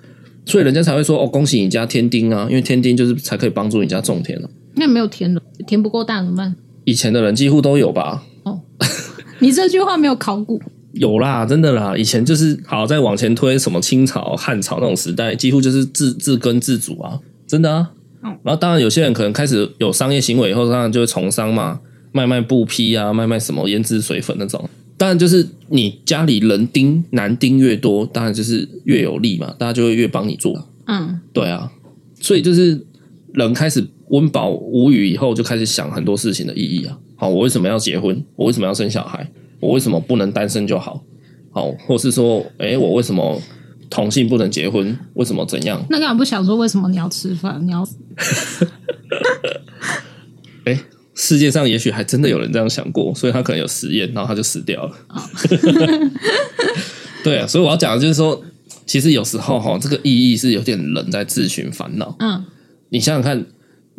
[0.46, 4.50] 所以人家才会说哦，恭喜你家添丁啊，因为添丁就是才可以帮助你家种田了、啊。
[4.74, 6.54] 那没有田了，田不够大怎么办？
[6.84, 8.24] 以前的人几乎都有吧？
[8.44, 8.60] 哦，
[9.40, 10.60] 你这句话没有考古。
[10.92, 17.90] 有啦，真的啦，以前就是好再往前推，什么清朝、汉朝那种时代，几乎就是自自耕自主啊，真的啊。
[18.42, 21.80] 然后当然有些人可能开始有商业行为以后，当然就会从商嘛，
[22.12, 24.68] 卖卖布匹啊，卖卖什么胭脂水粉那种。
[24.98, 30.68] 当然就是你家里人丁男丁越多，当然就是越有利嘛，大家就会越帮你做。
[30.86, 31.72] 嗯，对啊。
[32.20, 32.86] 所以就是
[33.32, 36.98] 人开始温饱无语以后，就开始想很多事情的意义啊。
[37.16, 38.24] 好，我为什么要结婚？
[38.36, 39.30] 我为什么要生小孩？
[39.60, 41.04] 我为什么不能单身就好？
[41.50, 43.40] 好，或是说，哎，我为什么
[43.88, 44.98] 同性不能结婚？
[45.14, 45.84] 为什么怎样？
[45.90, 47.64] 那干嘛不想说为什么你要吃饭？
[47.66, 47.84] 你要？
[50.64, 50.78] 哎，
[51.14, 54.92] 世界上也许还真的有人这样想过，所以他可能有实验，然后他就死掉了。
[55.08, 55.22] 哦、
[57.24, 58.42] 对啊，所以我要讲的就是说，
[58.84, 62.14] 其实有时候哈，这个意义是有点人在自寻烦恼。
[62.18, 62.44] 嗯，
[62.90, 63.46] 你想想看，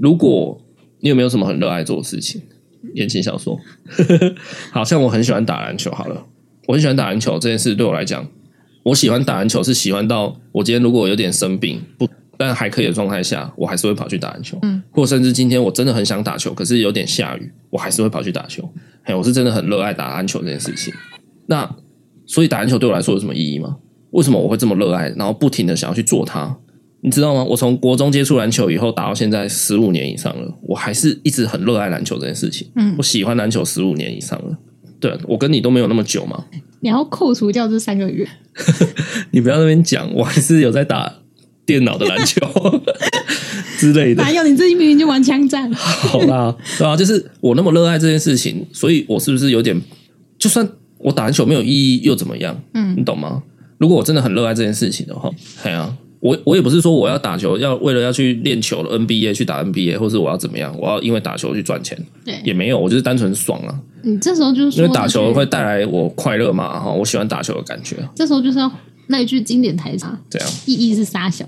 [0.04, 0.60] 如果
[1.00, 2.42] 你有没有什么很热爱做的事情？
[2.94, 3.58] 言情小说，
[4.70, 5.90] 好像我很喜欢打篮球。
[5.92, 6.26] 好了，
[6.68, 8.28] 我很喜欢打篮球这件事对我来讲，
[8.84, 14.60] 我喜欢打篮球是喜欢到我今天如果有点生病不但还可以的状态下，我还是会跑去打篮球。
[14.64, 18.70] 嗯，或甚至今天我真的很想打球，可是有点下雨，我还是会跑去打球。
[19.06, 20.94] 嘿，我是真的很热爱打篮球这件事情。
[21.46, 21.78] 那
[22.26, 23.78] 所以打篮球对我来说有什么意义吗？
[24.12, 26.58] 为什么我会这么热爱，然后不停的想要去做它？
[27.04, 27.44] 你知道吗？
[27.44, 32.68] 我从国中接触篮球以后，打到现在十五年以上了，我还是一直很热爱篮球这件事情。
[32.76, 34.58] 嗯，我喜欢篮球十五年以上了。
[35.02, 36.46] 对，我跟你都没有那么久嘛。
[36.80, 38.26] 你要扣除掉这三个月，
[39.32, 41.14] 你不要在那边讲，我还是有在打
[41.66, 42.40] 电脑的篮球
[43.78, 44.24] 之类的。
[44.24, 44.44] 哪有？
[44.44, 45.72] 你最近明明就玩枪战。
[45.74, 49.78] 好啦，对啊，就是我那么热爱这件事情，所以我是不是有点？
[50.40, 50.66] 就算
[51.00, 52.58] 我打篮球没有意义又怎么样？
[52.74, 53.44] 嗯，你懂吗？
[53.78, 55.30] 如果我真的很热爱这件事情的话，
[55.62, 55.94] 对啊。
[56.24, 63.78] 我我也不是说我要打球，要为了要去练球的 NBA 去打 NBA，或是我要怎么样，我要因为打球去赚钱，对，也没有，我就是单纯爽啊。
[64.04, 67.98] 你这时候就是因为打球会带来我快乐嘛，哈，我喜欢打球的感觉。
[68.16, 68.72] 这时候就是要
[69.08, 71.46] 那一句经典台词，对啊意义是杀小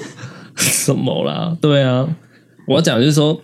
[0.54, 1.56] 什么啦？
[1.58, 2.06] 对啊，
[2.68, 3.40] 我要讲就是说，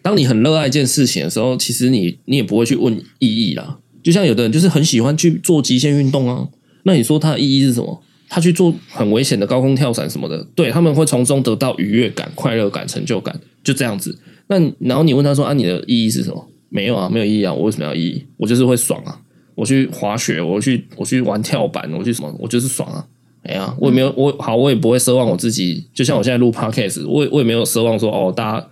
[0.00, 3.76] 当你很热爱一件事情的时候，其实你你也不会去问意义啦。
[4.02, 6.48] 就像有的人就是很喜欢去做极限运动啊，
[6.84, 8.02] 那你说它的意义是什么？
[8.28, 14.18] 他去做很危险的高空跳伞什么的，对，他们会从中得到愉悦感、快乐感、成就感，就这样子。
[14.48, 17.52] 那然后你问他说：“啊，你的意义是什么？”没有啊，没有意义啊。
[17.52, 18.24] 我为什么要意义？
[18.36, 19.18] 我就是会爽啊！
[19.54, 22.34] 我去滑雪，我去我去玩跳板，我去什么？
[22.38, 23.04] 我就是爽啊！
[23.42, 25.86] 哎呀，我也没有我好，我也不会奢望我自己。
[25.94, 28.66] 就像我现在录 Podcast，我也我也没有奢望说哦，大家。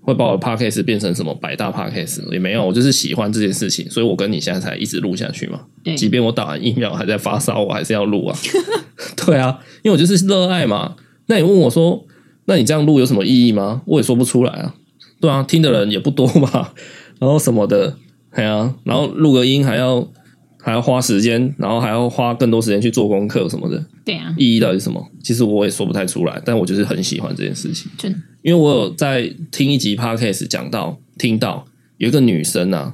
[0.00, 5.60] 会把我的 podcast 变成什么百大 podcast 也没有，我就是喜欢这件事情，所以我跟你现在才一直录下去嘛。
[5.98, 8.34] 即便我打完疫苗还在发烧，我还是要录啊。
[9.24, 10.96] 对啊，因为我就是热爱嘛。
[11.26, 12.04] 那你问我说，
[12.46, 13.82] 那你这样录有什么意义吗？
[13.86, 14.74] 我也说不出来啊。
[15.20, 16.72] 对啊，听的人也不多嘛，
[17.18, 17.96] 然后什么的，
[18.34, 20.06] 对啊，然后录个音还要。
[20.60, 23.82] 还要花时间，然后还要花更多时间去做功课什么的。
[24.04, 25.02] 对啊，意义到底是什么？
[25.22, 27.90] 其实我也说不太出来，但我就是很喜欢这件事情。
[27.96, 31.64] 真的，因为我有在听一集 podcast 讲到，听到
[31.96, 32.92] 有一个女生啊，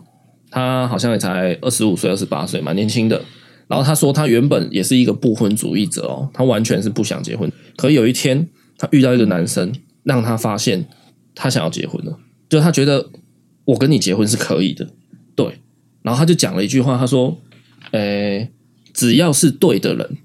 [0.51, 3.21] 她好像也才二十五岁、二十八岁，蛮年轻的。
[3.69, 7.51] 然后她说，她原本也是一个不婚主义者哦，她完全是不想结婚。
[7.77, 8.49] 可有一天，
[8.79, 10.87] 她遇到一个男生，让她发现
[11.35, 13.11] 她想要结婚了，就她觉得
[13.65, 14.89] 我跟你结婚是可以的。
[15.35, 15.59] 对，
[16.03, 17.39] 然后她就讲了一句话，她说。
[17.93, 18.51] 诶，
[18.93, 20.17] 只要是对的人，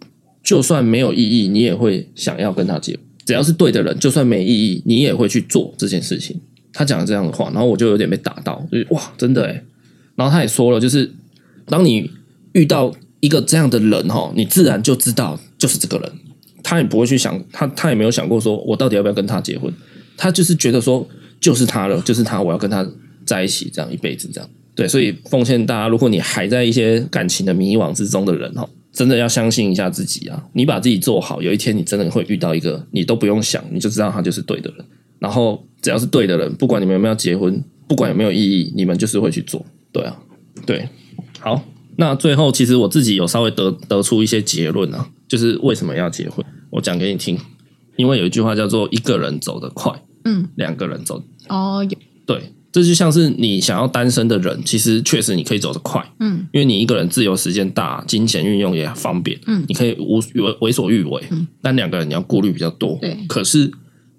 [0.42, 2.98] 就算没有意义，你也会想要跟他结。
[3.26, 6.40] 只要是对的人，就算没意义，你也会去做这件事情。
[6.74, 9.64] 他讲了这样的话，然后我就有点被打到，就是哇，真的诶。
[10.16, 11.12] 然后他也说了，就是
[11.68, 12.10] 当你
[12.54, 16.12] 遇到一个这样的人哈，你自然就知道就是这个人。
[16.62, 19.74] 他也不会去想，他他也没有想过说我到底要不要跟他结婚。
[20.18, 21.08] 他就是觉得说
[21.40, 22.86] 就是他了，就是他，我要跟他
[23.26, 24.50] 在一起，这样一辈子这样。
[24.76, 30.44] 对，所以奉劝大家，如果你还在一些感情的迷惘之中的人哈，真的要相信一下自己啊！
[30.54, 34.86] 你把自己做好，有一天你真的会遇到一个你都不用想，你就知道他就是对的人。
[35.18, 39.66] 然后只要是对的人，不管你们有没有结婚，不管有没有意义，你们就是会去做。
[39.92, 40.18] 对啊，
[40.66, 40.88] 对，
[41.40, 41.64] 好。
[42.00, 46.44] 那最后，其实我自己有稍微得得出一些结论啊，就是为什么要结婚？
[46.72, 47.38] 我讲给你听。
[47.98, 49.92] 因为有一句话叫做“一个人走得快，
[50.24, 63.70] 嗯，两个人走哦，有对。”这就像是你想要单身的人，其实确实你可以走得快，嗯，因为你一个人自由时间大，金钱运用也方便，嗯，你可以无为为所欲为，嗯，但两个人你要顾虑比较多，对，可是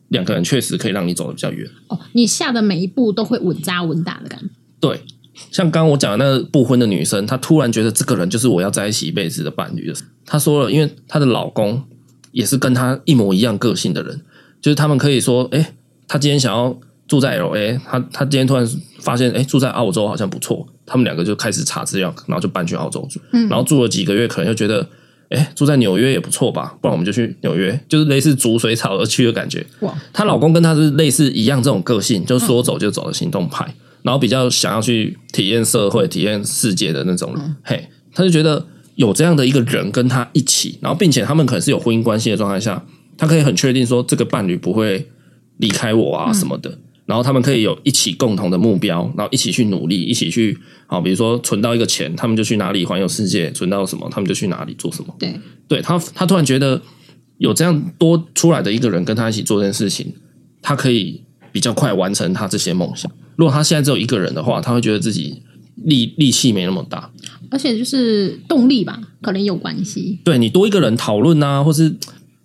[0.08, 4.46] 两个人确实可以让你走得比较远，哦，你下的每一步都会稳扎稳打的感觉，
[4.80, 5.00] 对，
[5.50, 9.94] 像刚刚我讲的那个不婚的女生，她突然觉得这个人就是我要在一起一辈子的伴侣的，
[10.26, 11.82] 她说了，因为她的老公
[12.32, 14.20] 也是跟她一模一样个性的人，
[14.60, 15.74] 就是他们可以说，哎，
[16.06, 16.78] 她今天想要。
[17.10, 18.64] 住在 LA，他他今天突然
[19.00, 20.64] 发现，哎，住在澳洲好像不错。
[20.86, 23.18] 他们两个就开始查资料，然后就搬去澳洲住。
[23.32, 24.88] 嗯，然后住了几个月，可能就觉得，
[25.30, 26.76] 哎，住在纽约也不错吧？
[26.80, 29.66] 不然我们就去纽约，就是类似逐水草而去的感觉。
[29.80, 37.56] 哇，她老公跟她是类似一样这种个性，就是说走就走的行动派，然后比较想要去体验社会、体验世界的那种人。
[37.62, 38.66] 嘿，他就觉得
[38.96, 42.84] 有这样的一个人跟他一起，然后并且他们可能是有婚姻关系的状态下，
[43.16, 45.08] 他可以很确定说这个伴侣不会。
[45.60, 46.70] 离开我啊什么的。
[46.70, 50.56] 嗯然后他们可以有一起共同的目标，然后一起去努力，一起去
[50.86, 55.12] 好，比如说存到一个钱，他们就去哪里环游世界；存到什么，他们就去哪里做什么。
[55.18, 55.34] 对，
[55.66, 56.80] 对他，他突然觉得
[57.38, 60.14] 有这样多出来的一个人跟他一起做这件事情，
[60.62, 61.20] 他可以
[61.50, 63.10] 比较快完成他这些梦想。
[63.40, 65.42] 如果他现在只有一个人的话，他会觉得自己
[65.84, 67.10] 力力气没那么大，
[67.50, 70.20] 而且就是动力吧，可能有关系。
[70.22, 71.96] 对，你多一个人讨论啊，或是。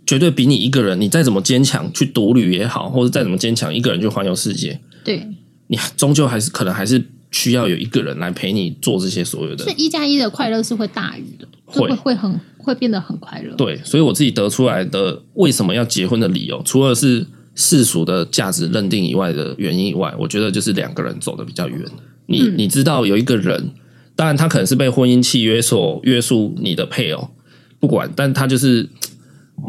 [0.08, 5.28] 绝对比你一个人，你再怎么坚强去独旅也好，或者再怎么坚强，一个人去环游世界，对，
[5.66, 9.64] 你终究还是可能还是需要有一个人来陪你做这些所有的。
[9.64, 13.56] 所以一加一的快乐是会大于的，会会很会变得很快乐。
[13.56, 21.80] 对，所以我自己得出来的为什么要结婚的理由，除了是世俗的价值认定以外的原因以外，我觉得就是两个人走得比较远。
[22.27, 23.72] 你、嗯、你知道有一个人，
[24.15, 27.32] 当然他可能是被婚姻契约所约束你的配偶，
[27.80, 28.90] 不管，但他就是。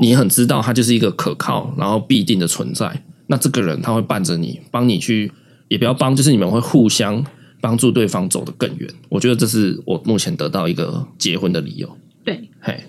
[0.00, 3.04] 你很知道他就是一个可靠，然后必定的存在。
[3.28, 5.30] 那这个人他会伴着你，帮你去，
[5.68, 7.24] 也不要帮，就是你们会互相
[7.60, 8.90] 帮助对方走得更远。
[9.08, 11.96] 我觉得这是我目前得到一个结婚的理由。
[12.24, 12.82] 对，嘿，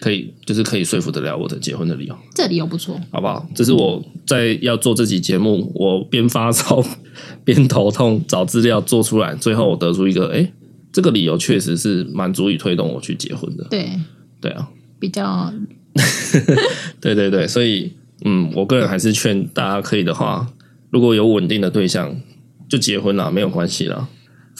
[0.00, 2.16] 可以，就是可以说服得了我的结婚的理由。
[2.34, 3.46] 这理由不错，好不好？
[3.54, 6.82] 这是我在要做这集节目，我边发烧
[7.44, 10.50] 边头痛找资料做出来，最后我得出一个，哎，
[10.90, 13.64] 这个理由确实是蛮足以推动我去结婚的。
[13.70, 13.90] 对，
[14.40, 14.68] 对啊，
[14.98, 15.52] 比较。
[17.00, 17.92] 对对对，所以
[18.24, 20.46] 嗯，我个人还是劝大家可以的话，
[20.90, 22.14] 如果有稳定的对象，
[22.68, 24.08] 就结婚了，没有关系了，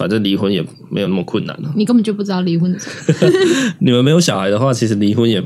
[0.01, 1.70] 反正离婚也没有那么困难了。
[1.77, 2.78] 你根本就不知道离婚的。
[3.81, 5.44] 你们没有小孩的话，其实离婚也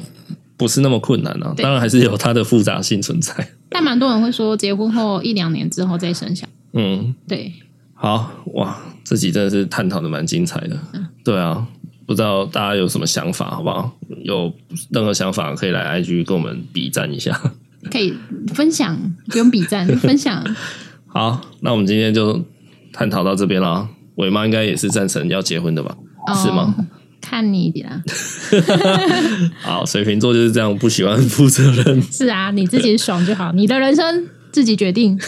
[0.57, 3.35] 不是那么困难啊，当然还是有它的复杂性存在。
[3.69, 6.53] 但蛮多人会说，结婚后一两年之后再生小孩。
[6.75, 7.53] 嗯，对。
[7.95, 10.79] 好哇，这集真的是探讨的蛮精彩的。
[10.93, 11.67] 嗯，对啊。
[12.07, 13.91] 不知道大家有什么想法，好不好？
[14.25, 14.53] 有
[14.91, 17.33] 任何想法可以来 IG 跟我们比赞一下，
[17.91, 18.15] 可以
[18.55, 18.97] 分享，
[19.31, 20.45] 不用比赞，分享。
[21.09, 22.45] 好，那我们今天就
[22.93, 23.89] 探讨到这边了。
[24.17, 25.97] 伟妈应该也是赞成要结婚的吧？
[26.27, 26.75] 哦、是吗？
[27.21, 28.03] 看你的啦。
[29.63, 32.03] 好，水瓶座就是这样，不喜欢负责任。
[32.13, 35.19] 是啊，你自己爽就好，你的人生自己决定。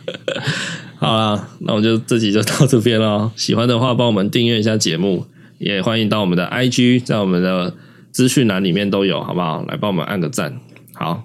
[0.98, 3.30] 好啦，那我们就这集就到这边了。
[3.36, 5.26] 喜欢的话，帮我们订阅一下节目。
[5.58, 7.72] 也欢迎到我们的 IG，在我们的
[8.12, 9.64] 资讯栏里面都有，好不好？
[9.66, 10.54] 来帮我们按个赞。
[10.92, 11.24] 好，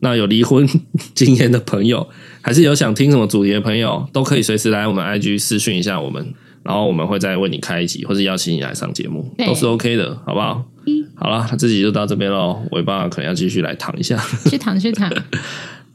[0.00, 0.68] 那有离婚
[1.14, 2.06] 经验的朋友，
[2.42, 10.64] 还是有想听什么主题的朋友，都可以随时来我们 IG 私讯一下我们，然后我们会再为你开一集，或者邀请你来上节目，都是 OK 的，好不好？
[10.86, 12.62] 嗯、好了，那这集就到这边喽。
[12.72, 14.16] 尾巴可能要继续来躺一下，
[14.48, 15.10] 去 躺去躺。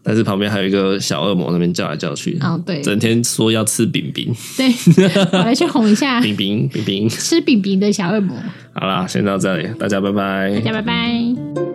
[0.08, 4.72] 但是旁边还有一个小恶魔，那边叫来叫去，哦，对，整天说要吃饼饼，对，
[5.32, 8.38] 我来去哄一下 饼饼饼饼，吃饼饼的小恶魔。
[8.74, 11.74] 好啦，先到这里，大家拜拜，大家拜拜。